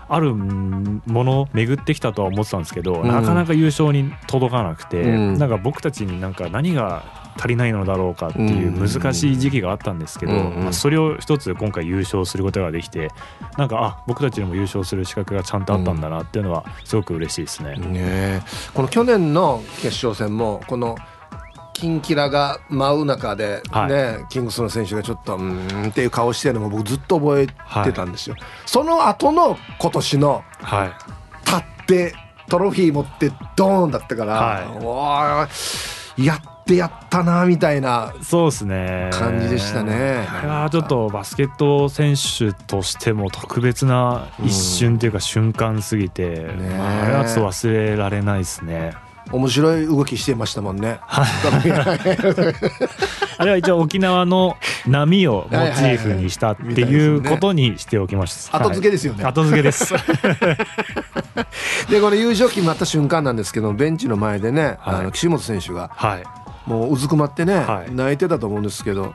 [0.09, 13.09] あるもの巡ってきたとは思ってたんですけど、うん、なかなか優勝に届かなくて、うん、なんか僕たちになんか何が足りないのだろうかっていう難しい時期があったんですけど、まあ、それを一つ今回優勝することができて
[13.57, 17.75] なんかあ僕たちにも優勝する資格がちゃんとあったんだなっていうのはすごく嬉しいですね。
[17.75, 20.97] ねこの去年の決勝戦もこの
[21.73, 27.47] キンキラが舞う中でね、はい、キングスの選手がちょっとうんっていう顔してるのも僕ずっと覚え
[27.83, 28.35] てたんですよ。
[28.35, 30.87] はい、その後の今年の、はい、
[31.45, 32.15] 立って
[32.49, 35.47] トロフィー持ってドーンだったから、は
[36.17, 40.27] い、やってやったなみたいなそうですね感じでしたね。
[40.29, 48.93] あれはちょっとバスケット選手としても特別な一瞬というか瞬間すぎて、うん、あれはちょっと忘れられないですね。
[49.31, 50.99] 面白い動きしてましたもんね。
[51.07, 51.25] あ
[53.45, 54.55] れは一応沖縄の
[54.85, 58.57] 波をモチーフにしたっていうことにしておきました。
[58.63, 59.25] 後付けですよね。
[59.25, 59.93] 後付けです。
[61.89, 66.23] でこれ優勝決まった瞬間なんですけどベンチの前でね、はい、あの岸本選手が、はい、
[66.67, 69.13] もううずくまってね、はい、泣いてたと思うんですけど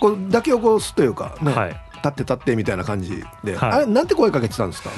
[0.00, 4.90] これだけをこうすというかね、はい、立って立ってみたいな感じで、はい、あれなんて声かけてたんですか？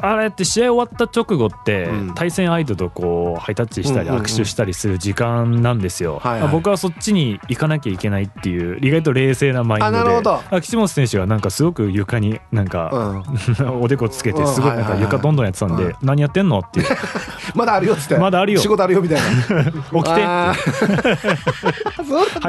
[0.00, 6.20] あれって試合終わった直後って、対戦相手とこうハイタッチしたり握手したりする時間なんですよ、
[6.50, 10.60] 僕はそっちに行かなきゃいけないっていう意外と冷静なマインドで。
[10.60, 13.22] 岸本選手はなんかすごく床になんか、
[13.80, 16.86] おでこつけてすごいなんか床どんどんやってたんで、何やってんのっていう。
[17.54, 18.18] まだあるよっつって。
[18.18, 18.60] まだあるよ。
[18.60, 19.24] 仕事あるよみたいな。
[19.72, 20.22] 起きて。
[20.22, 20.54] ハ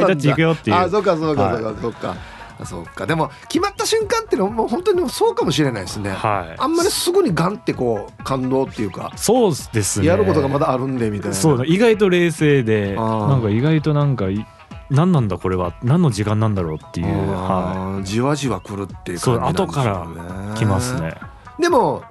[0.01, 0.77] イタッチ行くよっていう。
[0.77, 3.05] あそうかそうかそうかそうかそうか。
[3.05, 10.07] でも決まった瞬間っていうのはもう本当にそうかもしれないですね、はい、あんまりすぐにガンってこう感動っていうかそうですね。
[10.07, 11.35] やることがまだあるんでみたいな。
[11.35, 14.25] そう意外と冷静でなんか意外となんか
[14.89, 15.73] 何なんだこれは？
[15.83, 21.15] 何の時間なんだろうっていう、はい、じわじわくるっていう感じ、ね、そう後から来ますね。
[21.59, 22.03] でも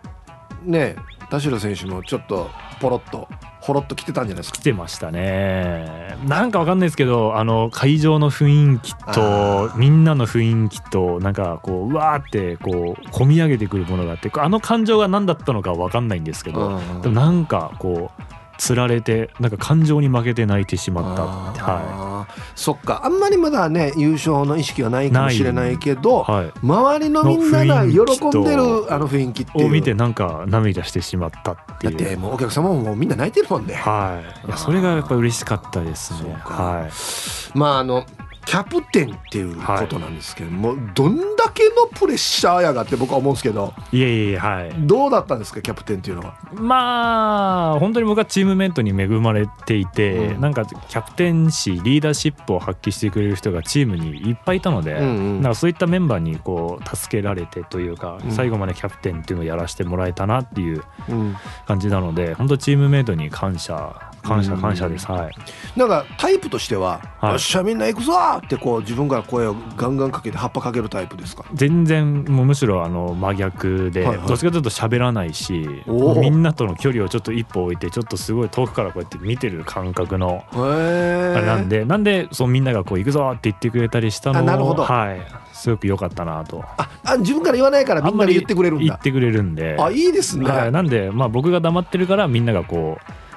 [0.65, 0.97] ね
[1.31, 3.29] 田代選手もちょっとポロッと
[3.65, 4.59] ほろっと来てたんじゃないですか？
[4.59, 6.19] 来てましたね。
[6.27, 18.23] なんかわかんないですけどあの会場の雰囲気とみんなの雰囲気となんかこううわーってこう込み上げてくるものがあってあの感情が何だったのかわかんないんですけどでもなんかこう
[18.59, 21.25] つられてなんか感情に負けて泣いてしまった。
[21.25, 23.03] はい、そっか。
[23.05, 29.67] あんまりまだね優勝の意識はないかもしれないけど、はい、周りのみんなが喜んでるあの雰囲気っていう。
[29.67, 31.97] を見てなんか涙してしまったっていう。
[31.97, 33.75] だってもうお客様もみんな泣いてるもんね。
[33.75, 34.53] はい。
[34.57, 36.35] それがやっぱ嬉しかったですね。
[36.35, 37.59] はい。
[37.59, 38.05] まああの
[38.47, 44.73] キャプテンっていうことなんですけども、はい、どんだけのプレッシャーやがって僕は思うんですけどいやいやはい。
[44.79, 46.35] どうだったんですかキャプテンっていうのは？
[46.53, 60.83] まあ本当に僕はチームメイトに恵まれていて、うん、なんかキャプテンシーリーダーシップを発揮してくれる人がチームにいっぱいいたので、うんうん、なんかそういったメンバーにこう助けられてというか、うん、最後までキャプテンっていうのをやらせてもらえたなっていう
[61.67, 65.35] 感じなので、本当チームメイトに感謝感謝感謝です、はい、
[65.79, 71.45] なんかタイプとしては「はい、よっしゃみんな行くぞ!」ってこう自分から声をガンガンかけて葉っぱかけるタイプですか？
[71.55, 80.57] 全然もうむしろあの真逆で、はいはい、どっちかというと喋らないしみんなとの距離をちょっと一歩置いてちょっとすごい遠くからこうやって見てる感覚のあ
[81.41, 84.85] れなんでなんでそうみんながこう行くぞって言ってくれたりしたのなるほど。
[84.85, 85.20] はい。
[85.53, 86.62] すごく良かったなと。
[86.76, 88.85] ああ自分から言わないからみんなで言ってくれるんだ。
[88.85, 89.76] 言ってくれるんで。
[89.80, 93.34] あいいですね、はい、なんでまあ僕が黙ってるからみんながこう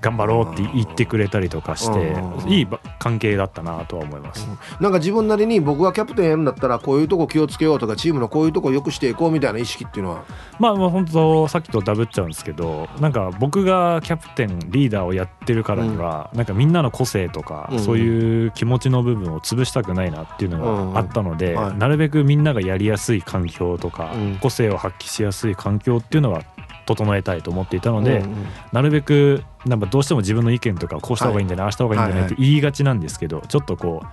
[0.00, 2.16] 頑張ろうって言ってくれたりとかして
[2.48, 2.66] いい
[2.98, 4.46] 関係だったなとは思います、
[4.80, 10.24] なんか自分なりに僕がキャプテンやるんだったらこういうとこ気をつけようとかチームのこういうとこよくしていこうみたいな意識っていうのは？
[10.58, 26.42] まあまあ本当さっきとダブっちゃうんですけどなんか僕がキャプテンリーダーをやってるからには、うん、なんかみんなの個性とか、そういう気持ちの部分を潰したくないなっていうのがあったので、はい、なるべくみんながやりやすい環境とか、個性を発揮しやすい環境っていうのは
[26.88, 34.06] 整えたいと思っていたので、うんうん、なるべくなんかどうしても自分の意見とかこうした方がいいんじゃない、はい、ああした方がいいんじゃないって言いがちなんですけどちょっとこう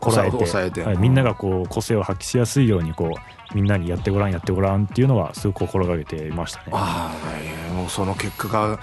[0.00, 3.14] こらえてはい、みんながこう個性を発揮しやすいようにこ
[3.52, 6.66] うみんなにやってごらんやってごらんっていうのはすごく心がけていましたね。
[6.70, 7.12] あ
[7.70, 8.78] あもうその結果が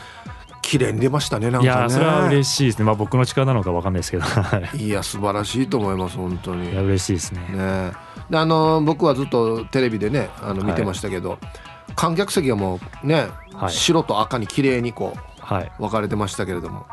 [0.62, 2.86] 綺麗に出ましたね、ね、いやそれは嬉しいですね。
[2.86, 4.26] まあ僕の力なのか分かんないですけど。
[4.78, 6.72] いや素晴らしいと思います本当に。
[6.72, 7.42] いや嬉しいですね。
[7.50, 7.92] ね。
[8.34, 11.40] あの僕はずっとテレビでねあの見てましたけど、はい
[11.96, 16.86] 観客席がもうね、はい、白と赤に綺麗にこう、はい、分かれてましたけれども。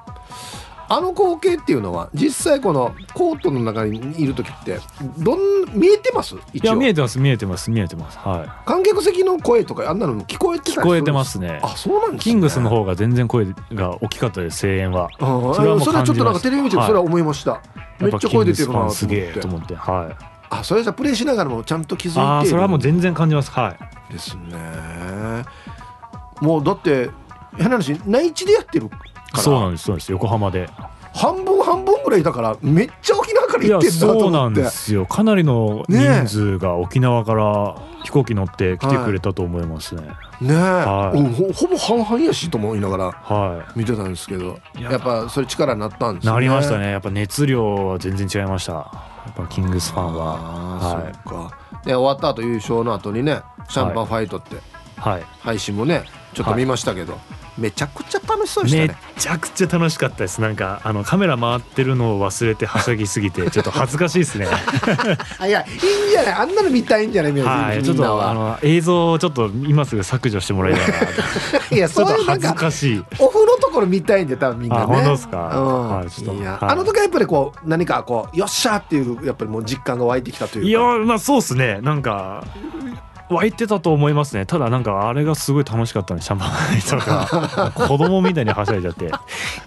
[0.89, 4.79] あの光景っていうのは実際このコートの中にいる時って
[5.17, 6.35] どん見えてます？
[6.35, 8.19] いや見えてます見えてます見えてます。
[8.19, 8.67] はい。
[8.67, 11.61] 観客席の声とかあんなの聞こえて聞こえてますね。
[11.63, 15.09] あそうなんです、ね、キングスの方が全然声が大きかったです声援は。
[15.19, 17.63] それはそれはちょっとなんかテレビ見てそれは思いました、
[17.99, 18.97] めっちゃ声出てるなと思って。
[18.97, 19.75] すげえと思って。
[19.75, 23.51] はいあそれじゃプレイしながらもちゃんと気づいてあそれはもう全然感じます。
[23.51, 23.75] は
[24.11, 24.13] い。
[24.13, 24.55] ですね。
[26.43, 27.09] もうだって
[27.57, 28.99] 変な話内地でやってるか
[29.33, 29.39] ら。
[29.41, 30.13] そうなんですそうです。
[30.13, 30.69] 横浜で。
[31.15, 34.23] 半分半分ぐらいだからめっちゃ沖縄から行ってんだと思って。
[34.23, 35.07] そうなんですよ。
[35.07, 40.03] かなりの人数が沖縄から飛行機乗って来てくれたと思いますね、
[40.41, 44.97] ねはい、ほほぼ半々やしと思いながら見てたんですけど、はい、や。
[44.97, 46.33] っぱそれ力になったんですね。
[46.33, 46.91] なりましたね。
[46.91, 48.73] やっぱ熱量は全然違いました。
[48.73, 50.35] やっぱキングスファンは。
[50.79, 51.59] はい、そうか。
[51.85, 54.57] で終わった後優勝の後にねシャンパンファイトって、
[54.97, 56.05] はい、配信もね
[56.35, 58.97] ちょっと見ましたけど、はいめちゃくちゃ楽しそうでしたね。
[59.17, 60.41] めちゃくちゃ楽しかったです。
[60.41, 64.47] なんかあのカメラ回ってるのを忘れてはしゃぎすぎて ちょっと恥ずかしいですね。
[65.47, 65.75] いやいい
[66.09, 66.35] んじゃない？
[66.35, 67.33] あんなの見たいんじゃない？
[67.43, 70.97] はいちょっとあの映像をちょっと今すぐ削除してもらいたいな
[71.77, 73.05] いやそういう恥ずかしい。
[73.19, 74.85] オフのところ見たいんで多分みんなね。
[74.87, 75.89] 本当ですか、うん。
[76.45, 80.69] はあの時はやっぱりこう何かこうよっしゃっていうやっぱりもう実感が湧いてきたというか。
[80.69, 81.81] いやまあそうですね。
[81.83, 82.45] なんか
[83.33, 84.47] 湧いてたと思いますね。
[84.47, 86.21] ただなんかあれがすごい楽しかったね。
[86.21, 89.11] シャンパンとか 子供みたいにはしゃいじゃって。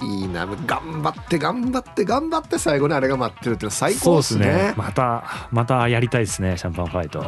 [0.02, 0.46] いいな。
[0.66, 4.74] 頑張って頑張って頑張って最後にあれが待ってるって最高ですね。
[4.78, 7.24] またまたやりたいですねシャンパンファイト。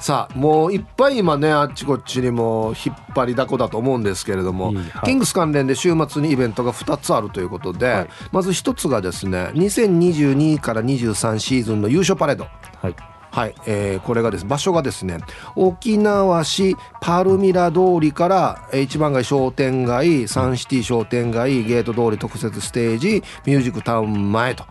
[0.00, 12.46] さあもういっぱい今ねあっちこっちにも引っ張りだこだと思うんですけれども、はい、キングス関連で週末にイベントが2つあるということで、はい、まず1つがですね2022から23シーズンの優勝パレード。
[12.80, 15.18] はいはい、えー、これがです場所がですね
[15.54, 24.64] 沖縄市パルミラ通りから一番街商店街サンシティ商店街ゲート通り特設ステージミュージックタウン前と。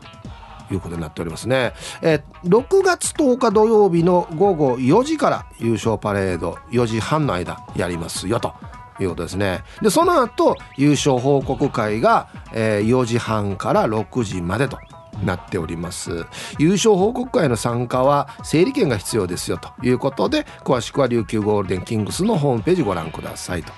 [0.69, 8.53] いうことになっておりますね、えー、6月10日土曜日の午後4時から優勝パレード4時半の間やりますよと。
[8.99, 9.63] いうことですね。
[9.81, 14.77] でその後優勝報告会が、えー、4時半から6時までと。
[15.23, 16.25] なっております。
[16.57, 23.71] 優勝報告会の参加は整理券が必要ですよということで詳しくは琉球ゴールデンキングスのホームページご覧くださいと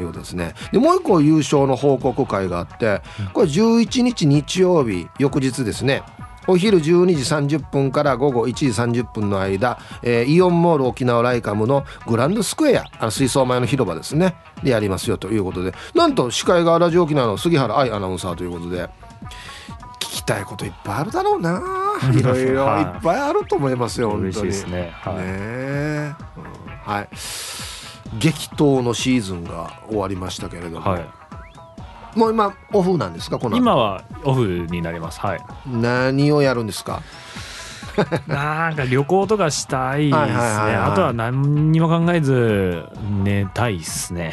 [0.00, 0.54] いうことですね。
[0.72, 6.02] でもう一個優勝の報告会があってこれ11日日曜日翌日ですね。
[6.48, 6.80] お昼12
[7.48, 8.68] 時30分から午後1時
[9.00, 14.34] 30分の間、えー、イオンモール沖縄ライカムのグランドスクエアあの水槽前の広場ですね。
[14.62, 15.74] でやりますよということで。
[15.94, 18.88] なんと司会がラジオ沖縄の杉原愛アナウンサーということで。
[18.88, 19.07] 聞
[20.10, 21.62] きたいこといっぱいあるだろうな。
[22.14, 22.64] いろいろ。
[22.78, 22.82] い。
[22.82, 24.46] っぱいあると思いますよ、はい、本当に。
[24.46, 24.92] ですね。
[25.02, 26.92] はい、ねうん。
[26.92, 27.08] はい、
[28.18, 31.08] 激闘のシーズンが終わりましたけれども、はい。
[32.14, 33.38] もう今オフなんですか？
[33.38, 35.20] この今はオフになります。
[35.20, 35.40] はい。
[35.66, 37.02] 何をやるんですか？
[38.26, 42.84] なんか旅行とかしたいですね、あとは何にも考えず
[43.24, 44.32] 寝たいっすね。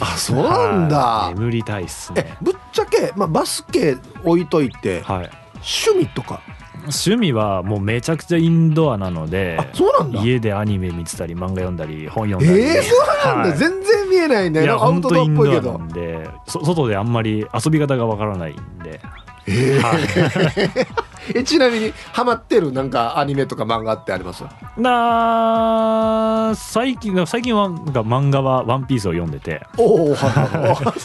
[0.00, 2.26] あそうなんだ、眠りたいっすね。
[2.26, 6.40] えぶっちゃけ、まあ、バスケ置いといて、はい、趣味とか？
[6.84, 10.20] 趣味はもうめちゃくちゃインドアなのでそうなんだ。
[10.20, 12.62] 家でアニメ見てたり漫画読んだり本読んだり。
[12.62, 14.68] えー、そうなんだ、はい、全然見えないね。
[14.68, 15.80] アウトドアっぽいけど。
[15.94, 19.00] で外であんまり遊び方がわからないんで。
[19.46, 20.86] えー、はい
[21.32, 24.44] えちなみにハマってるなんかアニメとか漫画ってあります？
[24.76, 29.64] な最近最近はなんか漫画は「ワンピースを読んでて。
[29.78, 30.16] おお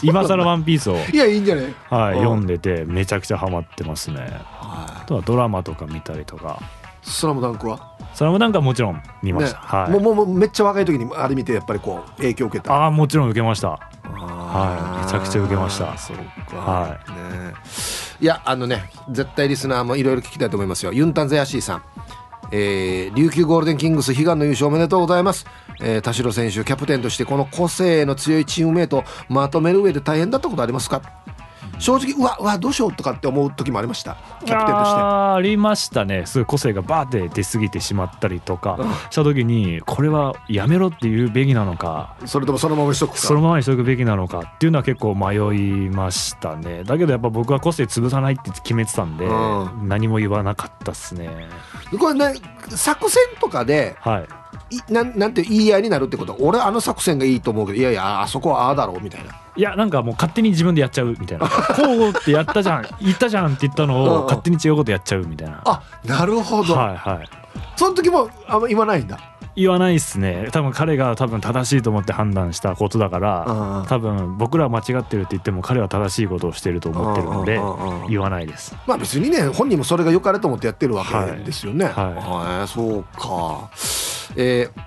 [0.02, 0.96] 今更ワンピースを。
[1.12, 4.30] いやいいんじゃない、はい、読んでてめちゃくちゃハマってますね、はい、
[5.02, 6.58] あとはドラマとか見たりとか
[7.02, 7.96] 「スラムダンクは？
[8.12, 12.74] スラムダンクはもちろん見ました、ね、はい、もうもうめっちゃ若い時にあれ見てやっぱりこう影響を受けた。
[12.74, 13.78] ああもちろん受けました。
[14.02, 15.96] はいめちゃくちゃ受けました。
[15.96, 16.16] そう
[16.50, 16.56] か。
[16.56, 17.54] はい、ね、
[18.20, 20.92] いやあのね絶対リスナーもいろいろ聞きたいと思いますよ。
[20.92, 21.82] ユンタンゼヤシーさん。
[22.52, 25.46] えー、琉球ゴールデンキングス悲願の優勝おめでとうございます、
[25.80, 31.00] えー、田代選手キャプテンとしてこの個性の強いチームメイトをまとめる上で大変だったことありますか？
[31.80, 34.14] 正直うわうわどうしようとかって思う時もありました。
[34.14, 34.72] キャプテンとして。
[34.72, 36.26] あありましたね。
[36.26, 38.78] すごい個性がバーって出過ぎてしまったりとか。
[39.10, 42.16] した時にこれはやめろって言うべきなのか。
[42.26, 43.18] それともそのままにしとくか。
[43.18, 46.84] そのままにしとくべきなのかっていうのは結構迷いましたね。
[46.84, 49.30] だけどやっぱ僕は個性潰さないって決めてたんで、う
[49.84, 51.48] ん、何も言わなかったっすね。
[51.98, 52.34] これね
[52.68, 54.28] 作戦とかで、はい、
[54.88, 59.32] ななんて言い合いになるってこと俺あの作戦がいいと思うけどいやいやあそこはああだろうみたいな。
[59.56, 61.48] いやなんかもう勝手に自分でやっちゃうみたいな。
[61.74, 62.86] こうってやったじゃん。
[63.00, 65.60] 言ったじゃんって言ったのを勝手に違うことやっちゃうみたいな。
[65.64, 66.74] あなるほど。
[66.74, 67.28] はいはい。
[67.76, 69.18] その時もあんま言わないんだ
[69.60, 70.48] 言わないっすね。
[70.52, 77.60] 多分彼が多分正しいと思って判断したことだから多分僕らは間違ってるって言っても彼は正しいことをしてると思ってるので
[78.08, 78.76] 言わないです。
[78.86, 81.86] まあ別にね本人もそれが良かれと思ってやってるわけですよね。
[81.86, 83.70] はい、はい、そうか。
[84.36, 84.80] えー、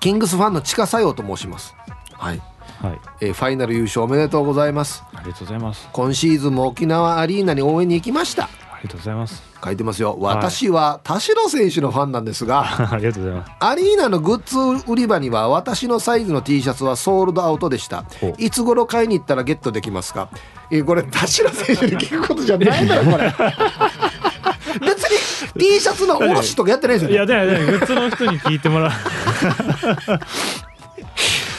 [0.00, 1.74] キングスファンの地下作用と申します。
[2.12, 2.40] はい。
[2.80, 3.00] はい。
[3.20, 5.04] えー、ファイナル優勝おめでとうございます。
[5.12, 5.88] ありがとうございます。
[5.92, 8.44] 今シーズンも沖縄アリーナに応援に行きました。
[8.44, 8.48] あ
[8.82, 10.16] りがとうございます書いてますよ。
[10.20, 13.52] 私は田代選手のファンなんですが ありがとうございます。
[13.60, 18.04] アリーナのグッズ売り場には私のサイズの T シャツはソールドアウトでした。
[18.38, 20.28] いつ頃買いに行ったらゲットできますか？
[20.70, 23.32] えこれ田代選手に聞くことじゃないだろこれ。
[24.80, 27.14] 別に T シャツの卸とかやってないですよね。
[27.14, 28.90] いやだよグッズの人に聞いてもらう。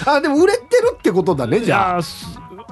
[0.06, 2.02] あでも売れてるってことだねじゃあ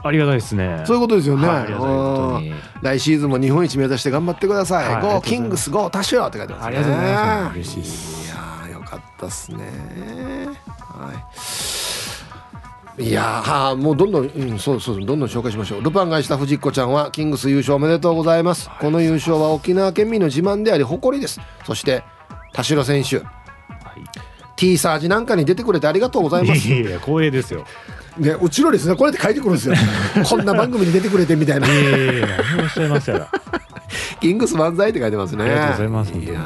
[0.03, 0.83] ありがたいですね。
[0.85, 2.51] そういうことですよね、はい、
[2.83, 7.53] 来シーズンも日本一目指して頑張ってください、はい、ゴーキングスゴータシュって書いてます、ね、ありがとうございます。
[7.55, 8.27] 嬉しいです。
[8.27, 9.65] いやよかったっすね。
[10.79, 11.13] は
[12.97, 13.03] い。
[13.03, 15.81] いやもうどんどん、うん、そうそうどんどん紹介しましょう。
[15.81, 21.39] ルパンがした藤子ちゃんはキングス優勝おめでとうございます、はい、この優勝は沖縄県民の自慢であり誇りです。
[21.65, 22.03] そして
[22.53, 23.21] 田代選手。
[24.57, 26.67] T サージなんかに出てくれてありがとうございます。
[26.67, 27.65] いや光栄ですよ。
[28.17, 29.75] ね、うちのですね、こうやって書いてくるんですよ。
[30.27, 31.67] こんな番組に出てくれてみたいな。
[31.67, 32.27] いやいや
[32.61, 33.27] おっしゃいますよ。
[34.19, 35.45] キングス万歳って書いてますね。
[35.45, 36.13] ありがとうございます。
[36.13, 36.39] いやね、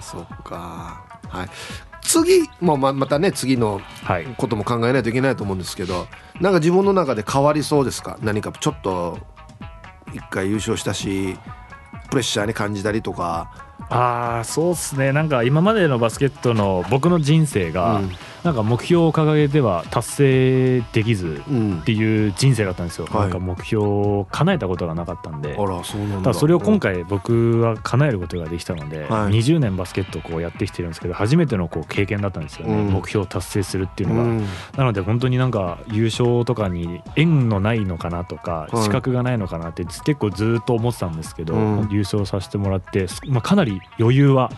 [0.00, 1.02] そっか。
[1.28, 1.48] はい。
[2.02, 3.80] 次もままたね次の
[4.36, 6.06] ことも考えないといけないと思うんですけど、
[6.40, 8.16] なんか自分の中で変わりそうですか？
[8.22, 9.18] 何かちょっと
[10.12, 11.36] 一回優勝したし
[12.10, 13.50] プレッシャーに感じたりとか
[13.90, 18.12] ああそうっすねなんか今までのバスケットの僕の人生が、うん
[18.44, 21.42] なんか目標を掲げては達成できず
[21.80, 26.34] っていう人生だったんですよ、うん、なんか目標を叶えたことがなかったんで、はい、あらそうなんだ。
[26.34, 41.54] それを今回僕は叶えることができたので、はい、20年バスケットをこうやってきてるんですけど初めてのこう経験だったんですよね、うん、目標を達成するっていうのが、うん、なので本当になんか優勝とかに縁のないのかなとか資格がないのかなって結構ずっと思ってたんですけど、
[41.90, 44.50] 優勝させてもらって、まあ、かなり余裕は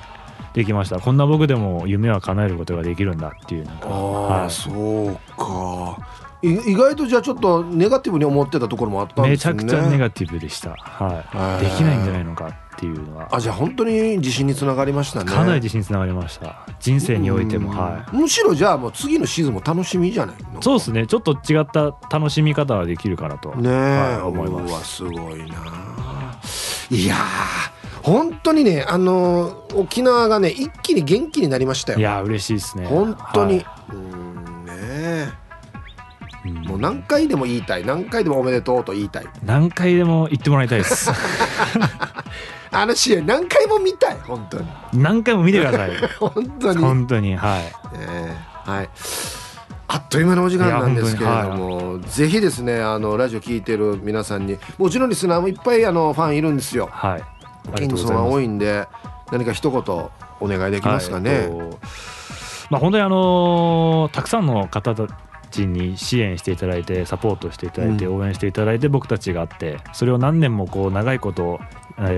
[0.54, 1.00] できました。
[1.00, 5.98] こんな僕でも夢は叶えることができるんだっていうああ、はい、そうか。
[6.42, 9.54] 意外とじゃあちょっとネガティブに思ってたところもあったんですね。
[9.54, 10.70] めちゃくちゃネガティブでした。
[10.70, 11.64] はい。
[11.64, 13.28] できないんじゃないのかっていうのは。
[13.30, 15.30] あじゃあ本当に自信につながりましたね。
[15.30, 16.66] かなり自信につながりました。
[16.80, 18.16] 人生においてもはい。
[18.16, 21.06] むしろじゃあもう次のシーズンも楽しみじゃないそうですね。
[21.06, 23.54] ちょっと違った楽しみ方はできるかなと。
[23.54, 24.96] ね、はい、思います。
[24.96, 25.56] すごいな。
[26.90, 27.14] いや
[28.02, 31.98] 本当にねあの沖縄がね一気に元気になりましたよ。
[31.98, 32.86] いや嬉しいですね。
[32.86, 35.42] 本当に、はい、うんね
[36.66, 37.86] もう何回でも言いたい。
[37.86, 39.26] 何回でもおめでとうと言いたい。
[39.44, 41.10] 何回でも言ってもらいたいです。
[42.72, 44.18] あの試合何回も見たい。
[44.24, 44.66] 本当に。
[44.94, 45.90] 何回も見てください。
[46.18, 46.78] 本当に。
[46.78, 47.36] 本当に。
[47.36, 47.60] はい、
[47.94, 48.36] え。
[48.64, 48.88] ー、はい。
[49.92, 56.88] あっという間のお時間なんですけれども、はい、ぜひですねあのラジオ聞いてる皆さんにもちろんリスナーもいっぱいあのファンいるんですよ。
[56.90, 57.22] はい、
[57.76, 58.86] キングスが多いんで
[59.30, 59.80] 何か一言
[60.40, 61.30] お願いできますかね。
[61.30, 61.50] はい、
[62.70, 65.06] まあ、本当にあのたくさんの方た
[65.50, 71.60] ちに支援していただいてサポートしていただいて応援していただいて僕たちがあってそれを何年もこう長いこと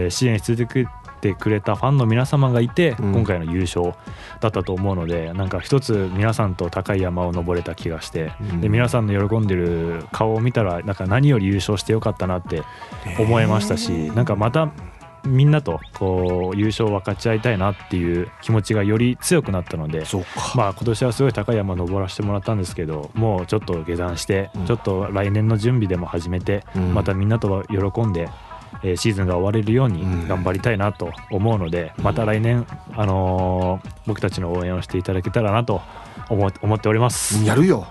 [0.09, 0.87] 支援し続け
[1.21, 3.95] てくれたファンの皆様がいて今回の優勝
[4.41, 12.63] だったと思うのでなんか一つ皆さんと高い山を登れた気がしてで皆さんの喜んでる顔を見たらなんか何より優勝してよかったなって
[13.19, 14.71] 思いましたしなんかまた
[15.27, 20.05] みんなとこう優勝を分かち合いたいなっていう気持ちがより強くなったので
[20.55, 28.29] まあ今年はすごい高い山登らせてもらったんですけどもうちょっと下山して、ちょっと来年の準備でも始めて、またみんなと喜んで
[28.83, 35.81] えシーズンが終われるように頑張りたいなと思うので、また来年、あの僕たちの応援をしていただけたらなと
[36.29, 37.45] 思思っております。
[37.45, 37.87] やるよ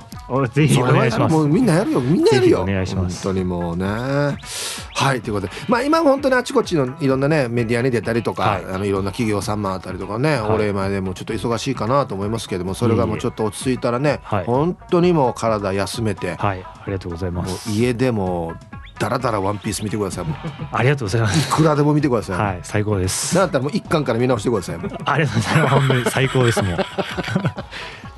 [0.48, 1.34] ぜひお願いします。
[1.34, 2.02] もうみんなやるよ。
[2.02, 2.62] みんなやるよ。
[2.62, 3.24] お願いします。
[3.24, 3.86] 本当にもうね。
[3.86, 5.54] はいということで。
[5.68, 16.64] まあ今本当にあちこちのいろんなねメディアに出たりとか、はい、あのいろんな企業さんもあったりとかね、はい、お礼前でもちょっと忙しいかなと思いますけどもそれがもうちょっと落ち着いたらね、はい、本当にもう体休めてはい。
[16.64, 17.72] ありがとうございます。
[17.72, 18.54] 家でも
[19.00, 20.26] だらだらワンピース見てください。
[20.72, 21.50] ありがとうございます。
[21.50, 22.38] いくらでも見てください。
[22.38, 23.36] はい最高です。
[23.36, 24.76] だったらもう一巻から見直してください。
[24.76, 25.76] ありがとうございます。
[25.76, 26.78] 本当に最高ですもう。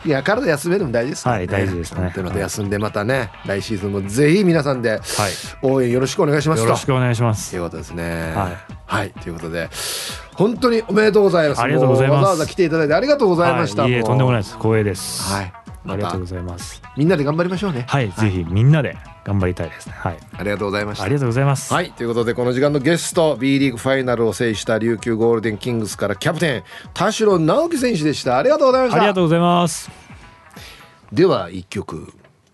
[0.06, 2.12] いや体休めるのも大事ですね、はい大事ですね。
[2.14, 2.22] とい。
[2.22, 5.02] うので休んでまたね来シーズンもぜひ皆さんで
[5.64, 7.50] 応援よろしくお願いしますよろしくお願いします。
[7.52, 8.34] ということですね。
[8.36, 9.70] はい、はい、ということで
[10.36, 11.62] 本当におめでとうございます。
[11.62, 12.18] ありがとうございます。
[12.18, 14.58] わざわざ来ていただいてありがとうございました、はい、いえとんでもないです。
[14.58, 15.34] 光栄です。
[15.34, 15.54] はい
[15.88, 16.82] ありがとうございます。
[16.98, 17.86] みんなで頑張りましょうね。
[17.88, 19.94] はい、ぜひみんなで頑張りたいですね。
[19.98, 20.18] はい。
[20.34, 21.04] ありがとうございました。
[21.04, 21.74] ありがとうございます。
[21.74, 21.92] はい。
[21.92, 26.64] ということでこの時間のゲスト B リーグファイナルを制した琉球ゴールデンキングスからキャプテン
[26.94, 28.38] 田代直樹選手でした。
[28.38, 28.98] ありがとうございました。
[28.98, 29.92] ありがとうございます。
[31.12, 32.14] では一曲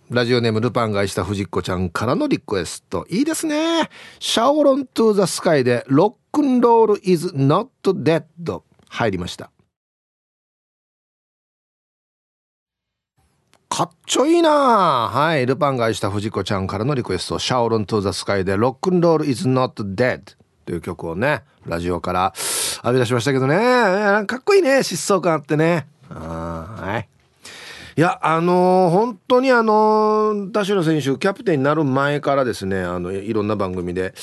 [0.09, 3.05] ラジオネームルパンがした藤子ちゃんからのリクエスト。
[3.09, 3.89] いいですね。
[4.19, 9.51] シャオロントゥザスカイでロックンロールイズノットデッド入りました
[13.72, 14.49] かっちょいいな
[15.07, 15.45] はい。
[15.45, 20.34] ルパンが愛した藤子ちゃんからのリクエスト、シャオロン・トゥ・ザ・スカイで、ロックンロール・イズ・ノット・デッド
[20.65, 22.34] という曲をね、ラジオから
[22.84, 23.55] 浴び出しましたけどね。
[24.28, 24.80] かっこいいね。
[24.80, 25.88] 疾走感あってね。
[26.09, 27.07] はい。
[27.97, 34.13] いや、あのー、本当にあのー、田代選手、キャプテンになる前からですね、あの、いろんな番組で、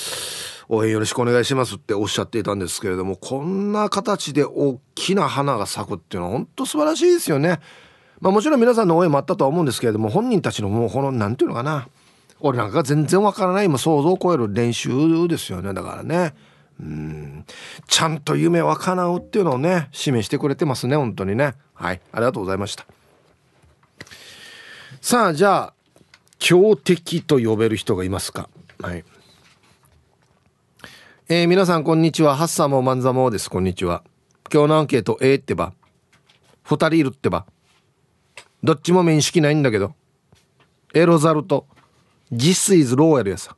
[0.68, 7.60] 応援よろしくお願いしますっておっしゃっていたんですけれども、こんな形で大きな花が咲くっていうのは本当素晴らしいですよね。
[8.20, 11.88] まあ、もちろん皆さんの応援もあったとは思うんですけれども本人たちのもうこの何て言うのかな。
[12.40, 16.34] 俺なんか全然わからないも想像を超える練習ですよねだからね。
[16.80, 17.44] うん。
[17.88, 21.54] ちゃんと夢は叶うっていうのをね示してくれてますね本当にね。
[21.74, 22.00] はい。
[22.12, 22.86] ありがとうございました。
[25.00, 25.74] さあじゃあ
[26.38, 28.48] 強敵と呼べる人がいますか。
[28.80, 29.04] はい。
[31.28, 32.36] えー、皆さんこんにちは。
[32.36, 33.50] ハッサーもマンザモです。
[33.50, 34.02] こんにちは。
[34.52, 35.72] 今日のアンケート A ってば。
[36.64, 37.44] 2人いるってば。
[38.62, 39.94] どっちも面識ないんだけど。
[40.94, 41.66] エロザルと
[42.32, 43.56] ジスイズローヤルやさ。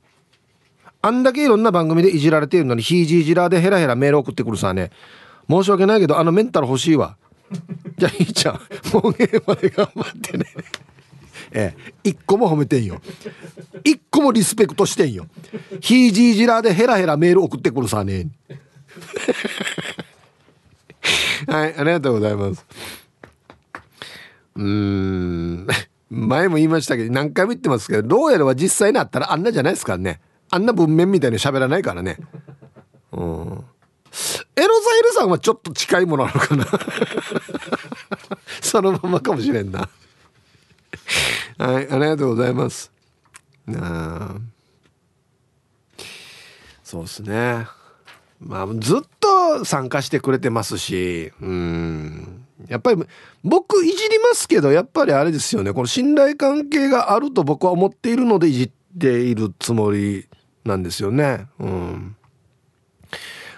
[1.03, 4.91] あんだけいろんな番組でいじられているのにヒージージラーでヘラヘラメール送ってくるさね。
[5.49, 7.17] 申し訳ないけどあのメンタル欲しいわ。
[7.97, 8.55] じゃあいいちゃん。
[8.93, 10.45] もうゲーまで頑張ってね。
[11.53, 11.93] ええ。
[12.05, 13.01] 一個も褒めてんよ。
[13.83, 15.27] 一個もリスペクトしてんよ。
[15.81, 18.29] ヒージージラーでヘラヘラメール送ってくるさね。
[21.49, 22.65] はいありがとうございます。
[24.57, 25.67] うん。
[26.11, 30.21] 前も言いましたけど何回も言ってますけどどうやらは実際にあったらあんなじゃないですからね。
[30.51, 32.17] あんな文面みたいに喋らないからね。
[33.13, 33.65] うん。
[34.57, 36.67] エロザイルさんはちょっと近いものなのかな。
[38.61, 39.89] そのままかもしれんな。
[41.59, 42.91] はいありがとうございます。
[43.77, 44.35] あ
[46.83, 47.69] そうですね。
[48.41, 52.40] まあずっと参加してくれてますしうん。
[52.69, 53.03] やっぱり
[53.43, 55.73] 僕いじりますけどやっぱりあれですよね。
[55.73, 60.27] この信頼関係があると僕は思っているのでいじっているつもり
[60.65, 61.47] なんですよね。
[61.59, 62.17] うん。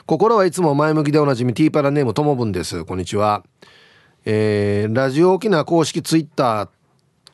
[0.06, 2.84] 心はいつも前向きでおなじみティーパラネームともぶんです。
[2.84, 3.44] こんにちは。
[4.24, 6.68] えー、ラジオ沖縄公式ツイッター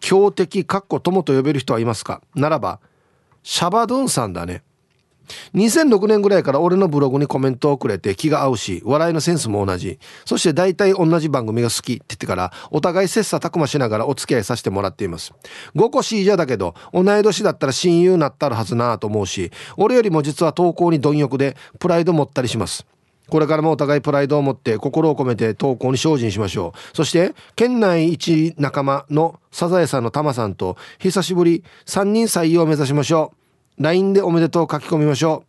[0.01, 2.23] 強敵かっこ友と呼べる人はいますか？
[2.35, 2.81] ならば
[3.43, 4.63] シャバドゥンさんだね。
[5.55, 9.99] 2006年ぐらいから俺のブログにコメントをくれて気が合うし笑いのセンスも同じ。
[10.25, 15.33] そして大体同じ番組が好きって言ってからお互い切磋琢磨しながらお付き合いさせてもらっています。
[15.75, 22.87] 5個 C じゃだけど同い年だったら親友なったるはずなと思うし俺よりも実は投稿に貪欲でプライド持ったりします。
[23.29, 26.97] これからもお互いプライドを持って心を込めて投稿に精進しましょう。
[26.97, 33.38] そして県内一仲間のサザエさんのタマさんと久しぶり3人採用を目指しましょう。
[33.79, 35.45] LINE でおめでとう書き込みましょ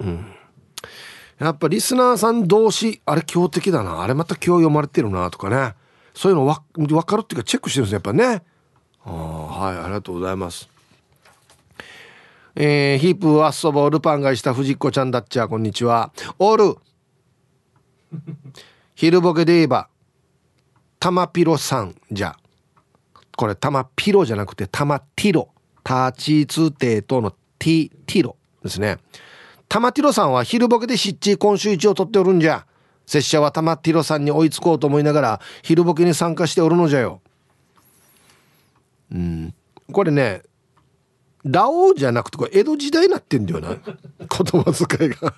[0.00, 0.04] う。
[0.04, 0.26] うん。
[1.38, 4.02] やっぱリスナーさん同士、あれ強敵だな。
[4.02, 5.74] あれまた今日読まれてるなとかね。
[6.14, 8.42] そういうのわ分かるっていうかチェックしてるんですよ、やっぱね。
[9.04, 10.68] あはい、ありがとうございます。
[12.54, 16.12] えー、ヒープアッソボルパン買いした藤子ちゃんだっちゃこんにちは。
[16.38, 16.76] オール。
[18.94, 19.88] 昼ボケで言えば、
[21.00, 22.36] 玉ピロさんじゃ。
[23.36, 25.51] これ玉ピロじゃなくて玉ティロ。
[25.84, 28.98] タチツテとのティ、ティロですね。
[29.68, 32.66] タマティロさんは昼ボケで湿地今週一を取っておるんじゃ。
[33.06, 37.20] 拙者はタマティロさんに追いつこうと思いながら昼ボケに参加しておるのじゃよ。
[39.12, 39.54] うん。
[39.90, 40.42] これね、
[41.44, 43.76] ラオウじゃなくてこれ江戸時代になってんだよな。
[44.18, 45.34] 言葉遣いが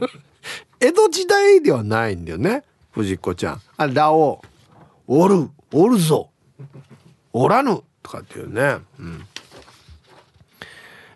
[0.80, 2.64] 江戸時代ではないんだよね。
[2.92, 3.62] 藤子ちゃん。
[3.76, 4.48] あ、ラオウ。
[5.06, 6.30] おる、おるぞ。
[7.32, 7.82] おらぬ。
[8.02, 8.78] とかっていうね。
[8.98, 9.26] うん。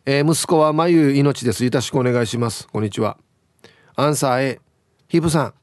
[0.05, 1.65] えー、息子はまゆ命です。
[1.65, 2.67] よろしくお願いします。
[2.67, 3.19] こんにちは。
[3.95, 4.61] アンサー A。
[5.07, 5.55] ヒブさん。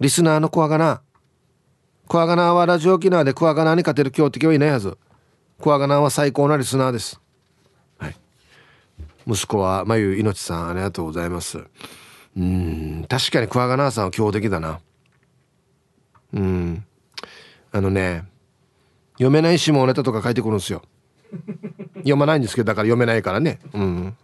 [0.00, 1.02] リスナーのクワガナ。
[2.08, 4.96] クワガナはラジオ沖縄でクワガナに勝てる強敵はいないはず。
[5.60, 7.20] クワガナは最高なリスナーです。
[7.98, 8.16] はい。
[9.26, 11.58] 息子はまゆ命さん、ありがとうございます。
[12.38, 14.80] うん、確かにクワガナさんは強敵だな。
[16.32, 16.82] うん。
[17.72, 18.24] あのね、
[19.18, 20.82] 読めない下ネタとか書いてくるんですよ。
[22.00, 23.58] 読まないんですけどだから読めないからね。
[23.72, 24.16] うん。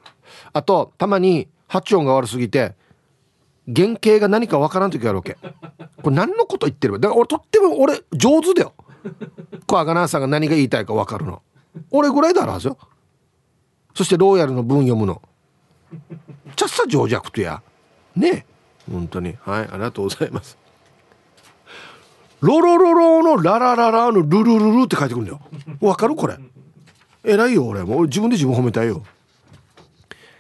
[0.52, 2.74] あとたまに発音が悪すぎて
[3.74, 5.36] 原型が何かわからん時あるわけ。
[6.02, 8.74] これ何のこと言ってるだから俺とっても俺上手だよ。
[9.66, 11.42] 小赤ナさんが何が言いたいか分かるの。
[11.90, 12.78] 俺ぐらいだろはずよ。
[13.94, 15.22] そしてローヤルの文読むの。
[16.54, 17.62] ちゃっさ情弱とや。
[18.14, 18.46] ねえ。
[18.90, 19.36] 本当に。
[19.40, 20.56] はいありがとうございます。
[22.40, 25.40] ロロロロのララララのルルルルって書いてくるんだよ。
[25.80, 26.14] わかる？
[26.14, 26.36] これ。
[27.26, 27.98] 偉いよ俺も。
[27.98, 29.02] う自分で自分褒めたいよ。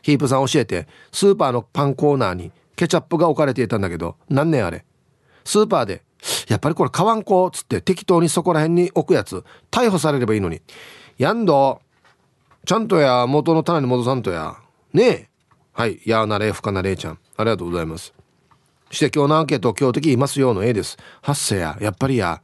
[0.02, 0.86] ヒープさん教えて。
[1.12, 4.84] スーパーのパンコーナーにケチャップが置かれていたんだけど何年あれ？
[5.44, 6.02] スーパーで
[6.48, 10.60] やっぱりこれ買わんこっつって適当にそこら辺に置くやつ逮捕されればいいのに。
[11.18, 11.80] やんど
[12.64, 14.56] ちゃんとや元の棚に戻さんとや。
[14.92, 15.28] ねえ。
[15.72, 17.18] はいやーなれふかなれいちゃん。
[17.36, 18.12] ありがとうございます。
[18.90, 20.96] して今日のアンケート強敵いますよの A です。
[21.22, 22.42] 発生ややっぱりや。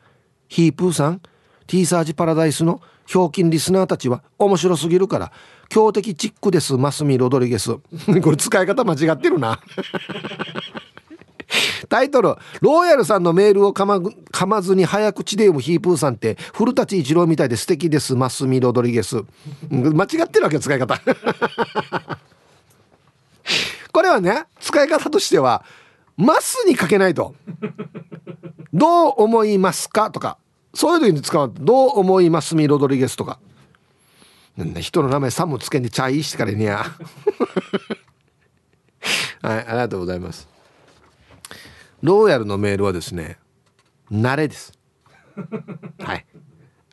[0.48, 1.20] ヒープーさん
[1.66, 2.80] ？T サージパラダイスの
[3.12, 5.30] ひょうきんリスナーたちは面白すぎるから
[5.68, 7.76] 強敵チックですマスミロドリゲス。
[8.22, 9.60] これ使い方間違ってるな。
[11.90, 14.00] タイトル「ローヤルさんのメールをかま
[14.30, 19.22] かまずに早口で読むヒープーさんって古舘一郎みたいで素敵ですマスミロドリゲス」
[19.68, 20.98] 間違ってるわけ使い方。
[23.92, 25.62] これはね使い方としては
[26.16, 27.34] 「マス」にかけないと
[28.72, 30.38] 「どう思いますか?」とか。
[30.74, 32.54] そういう時に使うどう思います？
[32.56, 33.38] みロドリゲスとか。
[34.80, 36.84] 人の名前サムつけんでチャイしてからにゃ
[39.40, 40.48] はいありがとうございます。
[42.02, 43.38] ローヤルのメールはですね
[44.10, 44.72] 慣れです。
[46.00, 46.26] はい。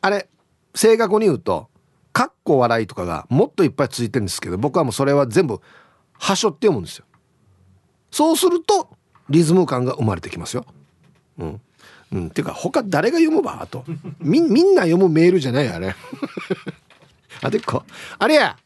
[0.00, 0.28] あれ
[0.74, 1.68] 正確に言うと
[2.12, 5.60] かっこ笑いとかがもっといっぱいついてるんですけど僕はもうそれは全部
[6.18, 7.04] はしょって読むんですよ。
[8.10, 8.88] そうすると
[9.28, 10.64] リズム感が生まれてきますよ。
[11.38, 11.60] うん。
[12.12, 13.84] うん、っていうか他誰が読むわと。
[14.20, 15.94] みみんな読むメールじゃないあれ。
[17.42, 17.84] あでっこ。
[18.18, 18.56] あれや。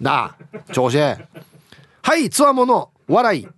[0.00, 2.90] なあ調子はいつわもの。
[3.06, 3.48] 笑い。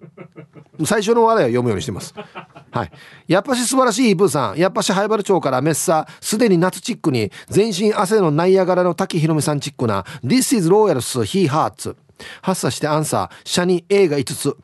[0.84, 2.14] 最初の笑いは読むようにしてます。
[2.70, 2.90] はい。
[3.28, 4.58] やっぱし素晴らしいイブさん。
[4.58, 6.06] やっぱし灰原町からメッサ。
[6.20, 7.30] すでに夏チックに。
[7.48, 10.04] 全身汗のナイアガラの滝ひろみさんチックな。
[10.24, 11.96] This is Royals He Hearts
[12.42, 13.48] 発作してアンサー。
[13.48, 14.56] シャニ A が5つ。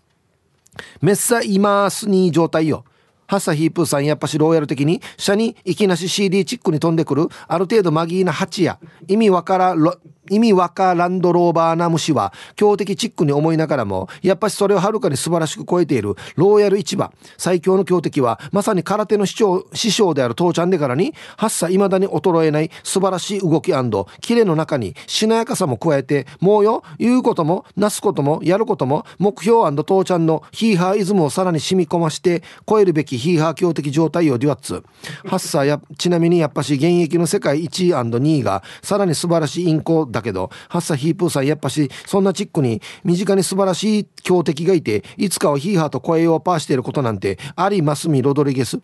[1.00, 2.84] メッサいますに状態よ。
[3.32, 8.78] ハッサヒープーさんやっぱしローヤル的に、下にいきなし CD チックに飛んでくる、ある程度マギーな蜂や、
[9.08, 9.82] 意味わからん、
[10.30, 17.12] 意味わかランドローバーな虫は強敵チックに思いながらもやっぱしそれをはるかに素晴らしく超えているローヤル市場。
[17.36, 23.72] 最強の強敵はまさに空手の師匠師匠である父ちゃんでからに発作いまだに衰えない素晴らしい動き
[24.20, 34.82] キレの中にしなやかさも加えてもうよ言うこともなすこともやることも目標父ちゃんのヒーハーイズムをさらに染み込まして超えるべきヒーハー強敵状態をデュアッツ。
[35.26, 48.80] ハッサやちなみにやっぱし現役の世界1位 &2 位がさらに素晴らしいインコだけどハッサヒープーさんやっぱしそんなチックに身近に素晴らしい強敵がいていつかはヒーハーと声をパーしていることなんてありますみロドリゲス。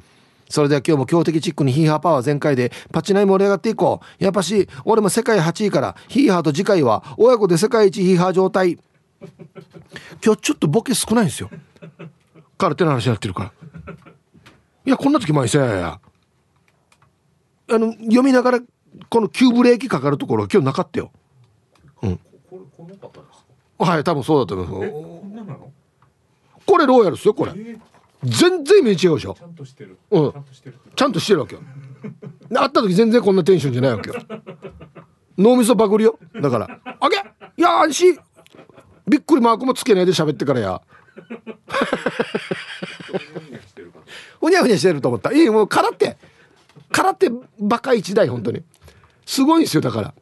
[0.51, 4.25] それでは今日も強敵チックにヒーハーパワー全開でパチナイ盛り上がっていこう。
[4.25, 8.79] やっぱし俺も世界8位からヒーハーと次回は親子で世界一ヒーハー状態。
[10.25, 11.51] 今日ちょっとボケ少ないんですよ。
[12.57, 13.53] 空手の話になってるから。
[14.87, 16.01] いやこんな時前せやや
[17.71, 18.61] あの読みながら
[19.11, 21.13] この急ブレーキかかるところ今日なかったよ。
[22.03, 22.17] うん。
[22.17, 22.23] こ
[22.77, 23.45] この方です
[23.79, 23.85] か？
[23.85, 24.65] はい、多分そうだと思
[25.25, 25.61] います。
[26.67, 27.53] これローヤルですよ、これ。
[28.25, 29.35] 全然イメー違うでしょ。
[29.35, 29.97] ちゃんとしてる。
[30.11, 30.33] うん。
[30.97, 31.63] ちゃんとしてるわけよ。
[32.53, 34.17] 会った時全然こんなテンションじゃないわけよ。
[35.39, 36.19] 脳みそバグるよ。
[36.43, 36.81] だから。
[37.01, 38.19] あげいや、安心。
[39.07, 40.83] びっくりマークもつけないで喋ってからや。
[44.41, 45.33] ふにゃふにゃしてると思った。
[45.33, 46.17] いいもう空手。
[46.91, 47.31] 空手
[47.61, 48.63] バカ一台本当に。
[49.25, 50.13] すごいんですよだから。